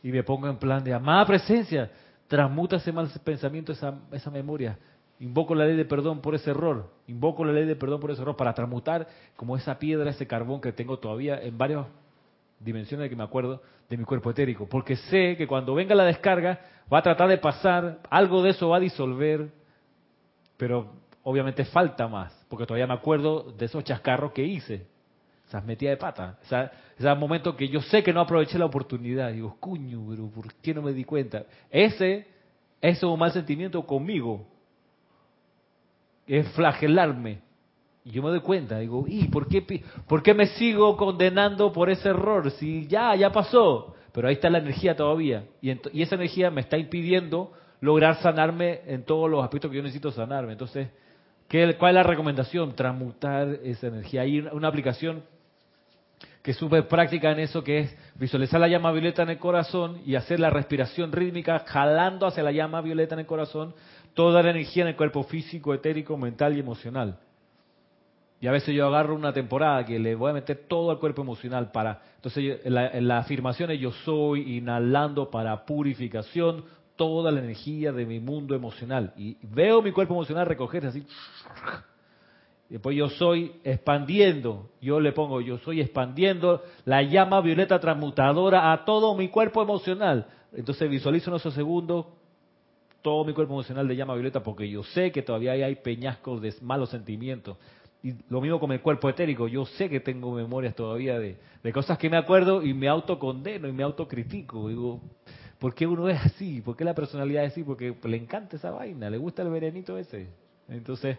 [0.03, 1.91] Y me pongo en plan de amada presencia,
[2.27, 4.79] transmuta ese mal pensamiento, esa, esa memoria.
[5.21, 6.91] Invoco la ley de perdón por ese error.
[7.07, 9.07] Invoco la ley de perdón por ese error para transmutar
[9.37, 11.57] como esa piedra, ese carbón que tengo todavía en
[12.63, 14.67] varias dimensiones de que me acuerdo de mi cuerpo etérico.
[14.67, 16.61] Porque sé que cuando venga la descarga
[16.93, 19.51] va a tratar de pasar, algo de eso va a disolver,
[20.57, 20.93] pero
[21.23, 24.87] obviamente falta más, porque todavía me acuerdo de esos chascarros que hice,
[25.47, 26.39] esas metidas de pata,
[26.99, 29.33] ese momento que yo sé que no aproveché la oportunidad.
[29.33, 31.45] Digo, cuño, pero ¿por qué no me di cuenta?
[31.71, 32.27] Ese,
[32.81, 34.47] es un mal sentimiento conmigo,
[36.27, 37.41] es flagelarme.
[38.05, 41.89] Y yo me doy cuenta, digo, ¿y por qué, por qué me sigo condenando por
[41.89, 42.51] ese error?
[42.53, 43.95] Si ya, ya pasó.
[44.13, 45.45] Pero ahí está la energía todavía.
[45.61, 45.71] Y,
[46.03, 50.53] esa energía me está impidiendo lograr sanarme en todos los aspectos que yo necesito sanarme.
[50.53, 50.89] Entonces,
[51.49, 52.75] ¿qué, ¿cuál es la recomendación?
[52.75, 54.23] Transmutar esa energía.
[54.23, 55.23] Hay una aplicación
[56.43, 60.03] que es súper práctica en eso, que es visualizar la llama violeta en el corazón
[60.05, 63.75] y hacer la respiración rítmica, jalando hacia la llama violeta en el corazón
[64.15, 67.19] toda la energía en el cuerpo físico, etérico, mental y emocional.
[68.43, 71.23] Y a veces yo agarro una temporada que le voy a meter todo al cuerpo
[71.23, 72.03] emocional para...
[72.17, 76.65] Entonces en la, la afirmación es yo soy inhalando para purificación
[76.97, 79.13] toda la energía de mi mundo emocional.
[79.17, 81.07] Y veo mi cuerpo emocional recogerse así.
[82.69, 88.85] Después yo soy expandiendo, yo le pongo, yo soy expandiendo la llama violeta transmutadora a
[88.85, 90.27] todo mi cuerpo emocional.
[90.53, 92.07] Entonces visualizo en esos segundos
[93.03, 96.53] todo mi cuerpo emocional de llama violeta porque yo sé que todavía hay peñascos de
[96.63, 97.57] malos sentimientos.
[98.03, 101.37] Y lo mismo con el cuerpo etérico, yo sé que tengo memorias todavía de,
[101.73, 104.69] cosas que me acuerdo y me autocondeno y me autocritico.
[104.69, 105.01] Digo,
[105.61, 106.61] ¿por qué uno es así?
[106.61, 107.63] ¿Por qué la personalidad es así?
[107.63, 110.29] Porque le encanta esa vaina, le gusta el venenito ese.
[110.69, 111.17] Entonces,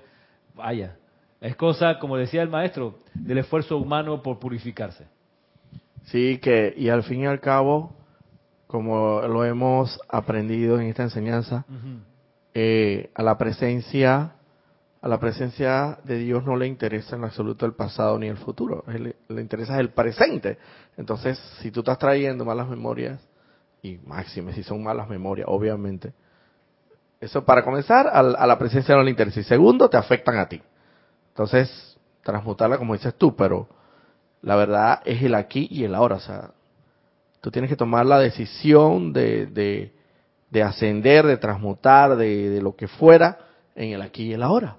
[0.56, 0.98] vaya,
[1.40, 5.06] es cosa, como decía el maestro, del esfuerzo humano por purificarse.
[6.06, 7.96] Sí, que, y al fin y al cabo,
[8.68, 11.66] como lo hemos aprendido en esta enseñanza,
[12.54, 14.36] eh, a la presencia,
[15.04, 18.84] a la presencia de Dios no le interesa en absoluto el pasado ni el futuro,
[18.88, 20.58] le, interesa el presente.
[20.98, 23.20] Entonces, si tú estás trayendo malas memorias,
[23.82, 26.14] y máxime si son malas memorias, obviamente,
[27.20, 29.42] eso para comenzar, a, la presencia no le interesa.
[29.42, 30.62] Y segundo, te afectan a ti.
[31.30, 33.68] Entonces, transmutarla como dices tú, pero
[34.42, 36.16] la verdad es el aquí y el ahora.
[36.16, 36.52] O sea,
[37.44, 39.92] Tú tienes que tomar la decisión de,
[40.50, 43.38] de, ascender, de transmutar, de, lo que fuera
[43.76, 44.78] en el aquí y el ahora.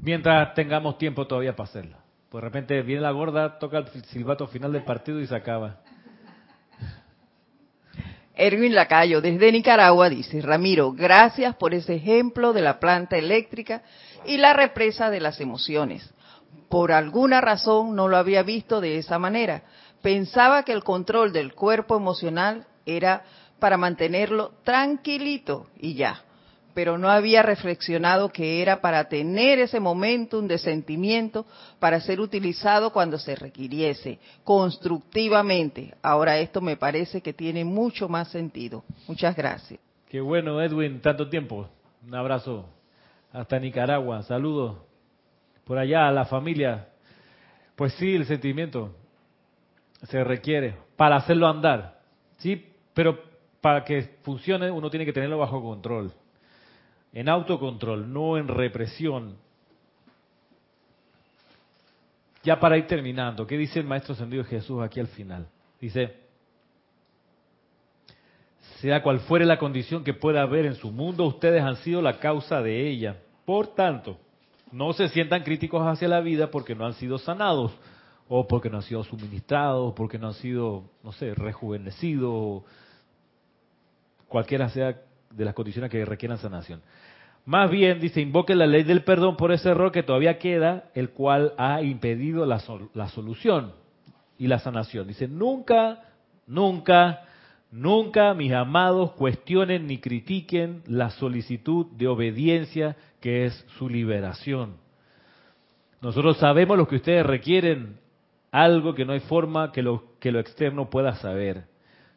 [0.00, 1.96] Mientras tengamos tiempo todavía para hacerlo.
[2.28, 5.80] Pues de repente viene la gorda, toca el silbato final del partido y se acaba.
[8.34, 13.82] Erwin Lacayo, desde Nicaragua, dice, Ramiro, gracias por ese ejemplo de la planta eléctrica
[14.24, 16.14] y la represa de las emociones.
[16.68, 19.64] Por alguna razón no lo había visto de esa manera
[20.02, 23.24] pensaba que el control del cuerpo emocional era
[23.58, 26.24] para mantenerlo tranquilito y ya,
[26.78, 31.44] pero no había reflexionado que era para tener ese momentum de sentimiento
[31.80, 35.96] para ser utilizado cuando se requiriese, constructivamente.
[36.02, 38.84] Ahora esto me parece que tiene mucho más sentido.
[39.08, 39.80] Muchas gracias.
[40.08, 41.68] Qué bueno, Edwin, tanto tiempo.
[42.06, 42.68] Un abrazo
[43.32, 44.22] hasta Nicaragua.
[44.22, 44.76] Saludos
[45.64, 46.90] por allá a la familia.
[47.74, 48.94] Pues sí, el sentimiento
[50.04, 51.98] se requiere para hacerlo andar.
[52.36, 52.68] ¿sí?
[52.94, 53.18] Pero
[53.60, 56.12] para que funcione uno tiene que tenerlo bajo control.
[57.12, 59.36] En autocontrol, no en represión.
[62.42, 65.48] Ya para ir terminando, ¿qué dice el Maestro Ascendido Jesús aquí al final?
[65.80, 66.14] Dice,
[68.80, 72.18] sea cual fuere la condición que pueda haber en su mundo, ustedes han sido la
[72.18, 73.16] causa de ella.
[73.44, 74.18] Por tanto,
[74.70, 77.72] no se sientan críticos hacia la vida porque no han sido sanados
[78.28, 82.62] o porque no han sido suministrados, porque no han sido, no sé, rejuvenecidos,
[84.28, 85.00] cualquiera sea
[85.30, 86.80] de las condiciones que requieran sanación.
[87.44, 91.10] Más bien, dice, invoque la ley del perdón por ese error que todavía queda, el
[91.10, 92.62] cual ha impedido la,
[92.94, 93.72] la solución
[94.36, 95.06] y la sanación.
[95.06, 96.02] Dice, nunca,
[96.46, 97.22] nunca,
[97.70, 104.76] nunca, mis amados, cuestionen ni critiquen la solicitud de obediencia que es su liberación.
[106.00, 107.98] Nosotros sabemos lo que ustedes requieren
[108.50, 111.64] algo que no hay forma que lo, que lo externo pueda saber.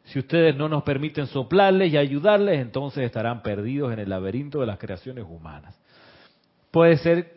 [0.04, 4.66] Si ustedes no nos permiten soplarles y ayudarles, entonces estarán perdidos en el laberinto de
[4.66, 5.78] las creaciones humanas.
[6.70, 7.34] Puede ser,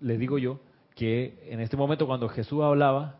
[0.00, 0.60] les digo yo,
[0.94, 3.16] que en este momento cuando Jesús hablaba,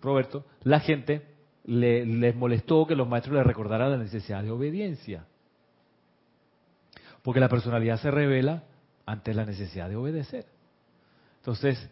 [0.00, 1.22] Roberto, la gente
[1.64, 5.24] le, les molestó que los maestros les recordaran la necesidad de obediencia.
[7.22, 8.62] Porque la personalidad se revela
[9.04, 10.46] ante la necesidad de obedecer.
[11.38, 11.90] Entonces,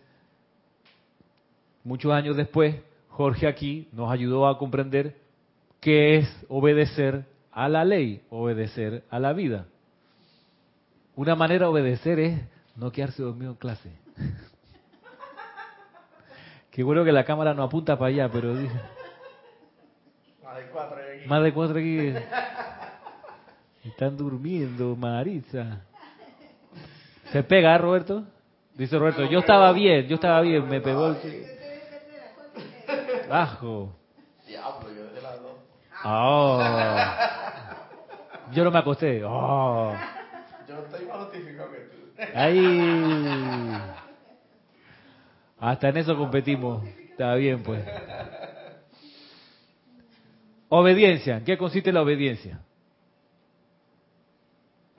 [1.82, 2.76] muchos años después,
[3.08, 5.23] Jorge aquí nos ayudó a comprender
[5.84, 9.66] qué es obedecer a la ley, obedecer a la vida.
[11.14, 12.40] Una manera de obedecer es
[12.74, 13.90] no quedarse dormido en clase.
[16.70, 18.74] Qué bueno que la cámara no apunta para allá, pero dije...
[20.42, 21.28] Más de cuatro aquí.
[21.28, 22.14] Más de cuatro aquí.
[23.84, 25.82] Están durmiendo, Marisa.
[27.30, 28.24] ¿Se pega, Roberto?
[28.72, 31.46] Dice Roberto, yo estaba bien, yo estaba bien, me pegó el...
[33.28, 33.94] Bajo.
[34.46, 35.64] Diablo, yo de las dos.
[36.04, 36.62] Oh.
[38.52, 39.22] Yo no me acosté.
[39.24, 39.94] Oh.
[40.68, 42.38] Yo estoy más notificado que tú.
[42.38, 43.80] Ahí.
[45.58, 46.86] Hasta en eso competimos.
[46.86, 47.82] Está bien, pues.
[50.68, 51.38] Obediencia.
[51.38, 52.60] ¿En qué consiste la obediencia?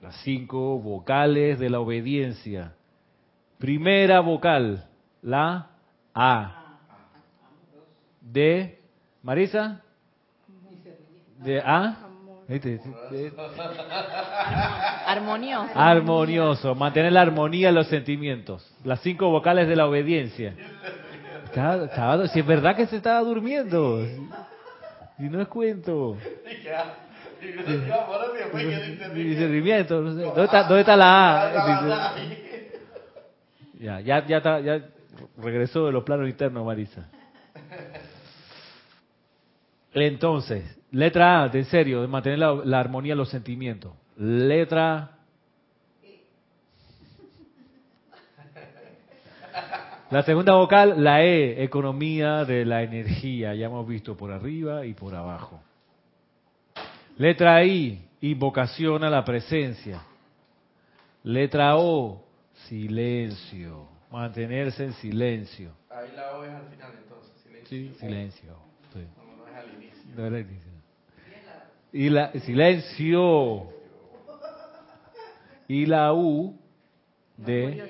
[0.02, 2.74] Las cinco vocales de la obediencia.
[3.58, 4.88] Primera vocal,
[5.22, 5.70] la
[6.14, 6.78] A.
[8.20, 8.80] De
[9.22, 9.82] Marisa.
[11.38, 11.96] De A.
[15.06, 15.70] Armonioso.
[15.74, 16.74] Armonioso.
[16.74, 18.68] Mantener la armonía en los sentimientos.
[18.84, 20.54] Las cinco vocales de la obediencia.
[22.32, 24.00] si es verdad que se estaba durmiendo.
[25.18, 26.16] Y no es cuento.
[29.14, 30.02] Discernimiento.
[30.02, 32.14] ¿Dónde está, ¿Dónde está la A?
[33.78, 34.80] Ya, ya, ya, está, ya
[35.36, 37.10] regresó de los planos internos, Marisa.
[39.92, 43.92] Entonces, letra A, de serio, de mantener la, armonía de los sentimientos.
[44.16, 45.16] Letra
[50.10, 53.54] La segunda vocal, la E, economía de la energía.
[53.54, 55.60] Ya hemos visto por arriba y por abajo.
[57.18, 60.00] Letra I, invocación a la presencia.
[61.24, 62.24] Letra O,
[62.68, 63.88] silencio.
[64.12, 65.72] Mantenerse en silencio.
[65.90, 67.68] Ahí la O es al final entonces, silencio.
[67.68, 68.56] Sí, silencio.
[68.94, 70.14] No, no es al inicio.
[70.14, 70.65] No es al inicio.
[71.96, 73.68] Y la silencio.
[75.66, 76.54] Y la U
[77.38, 77.88] de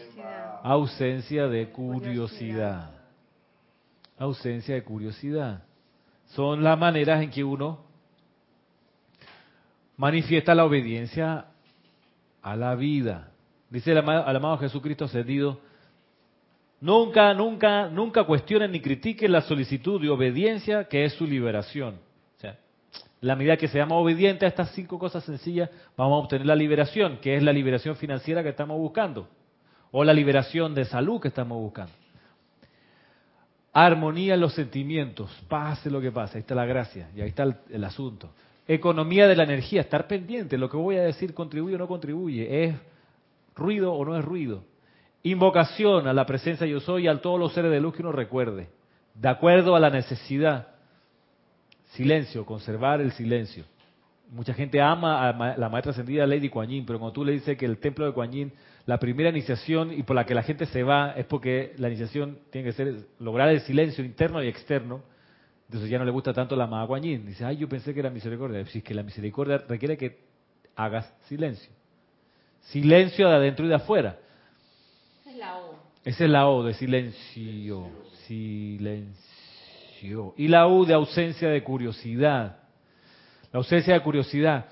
[0.63, 2.93] ausencia de curiosidad.
[4.17, 5.65] Ausencia de curiosidad.
[6.27, 7.81] Son las maneras en que uno
[9.97, 11.47] manifiesta la obediencia
[12.43, 13.33] a la vida.
[13.71, 15.59] Dice el amado, el amado Jesucristo ascendido,
[16.81, 22.06] nunca, nunca, nunca cuestionen ni critiquen la solicitud de obediencia que es su liberación.
[23.21, 27.19] La medida que seamos obedientes a estas cinco cosas sencillas, vamos a obtener la liberación,
[27.19, 29.29] que es la liberación financiera que estamos buscando,
[29.91, 31.93] o la liberación de salud que estamos buscando.
[33.73, 37.45] Armonía en los sentimientos, pase lo que pase, ahí está la gracia y ahí está
[37.71, 38.31] el asunto.
[38.69, 42.65] Economía de la energía, estar pendiente, lo que voy a decir contribuye o no contribuye,
[42.65, 42.75] es
[43.55, 44.65] ruido o no es ruido.
[45.23, 48.13] Invocación a la presencia yo soy y a todos los seres de luz que uno
[48.13, 48.69] recuerde,
[49.15, 50.69] de acuerdo a la necesidad.
[51.93, 53.65] Silencio, conservar el silencio.
[54.31, 57.57] Mucha gente ama a la maestra ascendida Lady Kuan Yin, pero cuando tú le dices
[57.57, 58.53] que el templo de Kuan Yin,
[58.85, 62.39] la primera iniciación y por la que la gente se va es porque la iniciación
[62.51, 65.03] tiene que ser lograr el silencio interno y externo
[65.67, 68.65] entonces ya no le gusta tanto la amada Dice, ay, yo pensé que era misericordia.
[68.67, 70.19] Si es que la misericordia requiere que
[70.77, 71.71] hagas silencio.
[72.61, 74.19] Silencio de adentro y de afuera.
[75.23, 75.75] Esa es la O.
[76.05, 77.89] Esa es la O de silencio.
[78.27, 79.26] Silencio.
[80.03, 82.59] Y la U de ausencia de curiosidad.
[83.53, 84.67] La ausencia de curiosidad.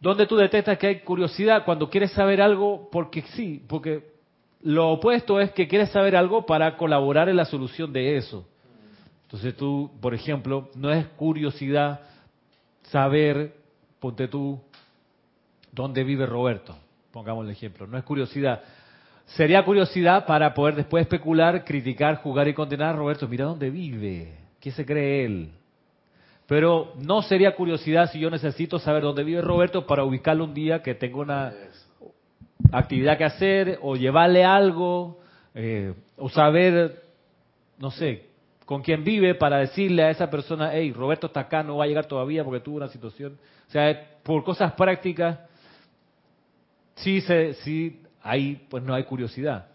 [0.00, 1.64] ¿Dónde tú detectas que hay curiosidad?
[1.64, 4.12] Cuando quieres saber algo porque sí, porque
[4.62, 8.46] lo opuesto es que quieres saber algo para colaborar en la solución de eso.
[9.22, 12.00] Entonces tú, por ejemplo, no es curiosidad
[12.84, 13.54] saber,
[13.98, 14.60] ponte tú,
[15.72, 16.76] dónde vive Roberto,
[17.12, 18.62] pongamos el ejemplo, no es curiosidad.
[19.26, 24.34] Sería curiosidad para poder después especular, criticar, jugar y condenar a Roberto, mira dónde vive,
[24.60, 25.52] qué se cree él.
[26.46, 30.82] Pero no sería curiosidad si yo necesito saber dónde vive Roberto para ubicarlo un día
[30.82, 31.52] que tengo una
[32.72, 35.20] actividad que hacer o llevarle algo
[35.54, 37.02] eh, o saber,
[37.78, 38.28] no sé,
[38.64, 41.86] con quien vive para decirle a esa persona, hey, Roberto está acá, no va a
[41.86, 43.38] llegar todavía porque tuvo una situación.
[43.68, 45.38] O sea, por cosas prácticas,
[46.96, 49.68] sí, se, sí, ahí pues no hay curiosidad.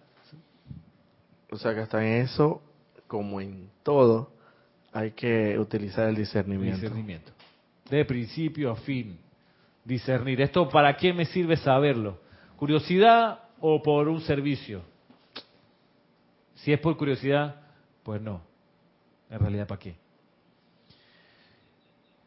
[1.52, 2.62] O sea que hasta en eso,
[3.08, 4.33] como en todo,
[4.94, 6.82] hay que utilizar el discernimiento.
[6.82, 7.32] Discernimiento.
[7.90, 9.18] De principio a fin.
[9.84, 10.42] Discernir.
[10.42, 12.20] ¿Esto para qué me sirve saberlo?
[12.56, 14.82] ¿Curiosidad o por un servicio?
[16.56, 17.56] Si es por curiosidad,
[18.04, 18.54] pues no
[19.34, 19.96] en realidad para qué.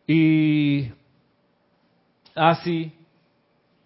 [0.08, 0.92] Y
[2.34, 2.92] así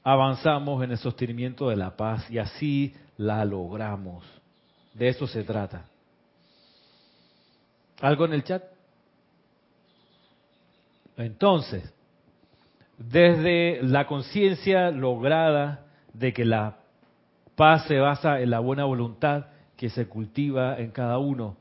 [0.02, 4.24] avanzamos en el sostenimiento de la paz y así la logramos.
[4.94, 5.89] De eso se trata.
[8.00, 8.62] ¿Algo en el chat?
[11.16, 11.92] Entonces,
[12.98, 16.78] desde la conciencia lograda de que la
[17.56, 19.46] paz se basa en la buena voluntad
[19.76, 21.56] que se cultiva en cada uno,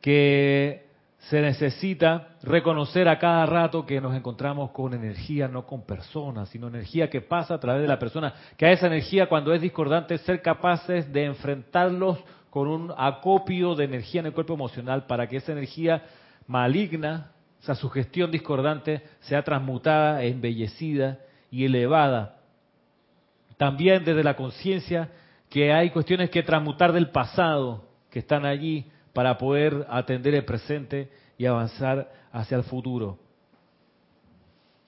[0.00, 0.86] que
[1.18, 6.66] se necesita reconocer a cada rato que nos encontramos con energía, no con personas, sino
[6.66, 10.18] energía que pasa a través de la persona, que a esa energía cuando es discordante
[10.18, 12.18] ser capaces de enfrentarlos
[12.52, 16.04] con un acopio de energía en el cuerpo emocional para que esa energía
[16.46, 17.32] maligna,
[17.62, 21.18] esa sugestión discordante, sea transmutada, embellecida
[21.50, 22.36] y elevada.
[23.56, 25.08] También desde la conciencia
[25.48, 28.84] que hay cuestiones que transmutar del pasado, que están allí
[29.14, 33.18] para poder atender el presente y avanzar hacia el futuro.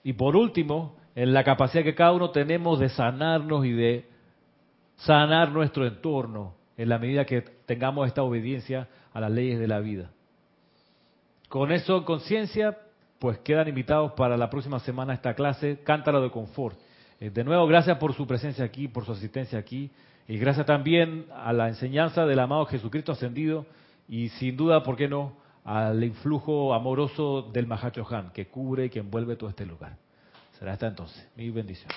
[0.02, 4.06] Y por último, en la capacidad que cada uno tenemos de sanarnos y de
[4.96, 9.80] sanar nuestro entorno en la medida que tengamos esta obediencia a las leyes de la
[9.80, 10.10] vida.
[11.48, 12.78] Con eso en conciencia,
[13.18, 16.76] pues quedan invitados para la próxima semana a esta clase, Cántaro de Confort.
[17.20, 19.90] Eh, de nuevo, gracias por su presencia aquí, por su asistencia aquí,
[20.26, 23.66] y gracias también a la enseñanza del amado Jesucristo ascendido,
[24.08, 28.90] y sin duda, ¿por qué no?, al influjo amoroso del Mahacho Han, que cubre y
[28.90, 29.96] que envuelve todo este lugar.
[30.58, 31.26] Será hasta entonces.
[31.36, 31.90] Mi bendición.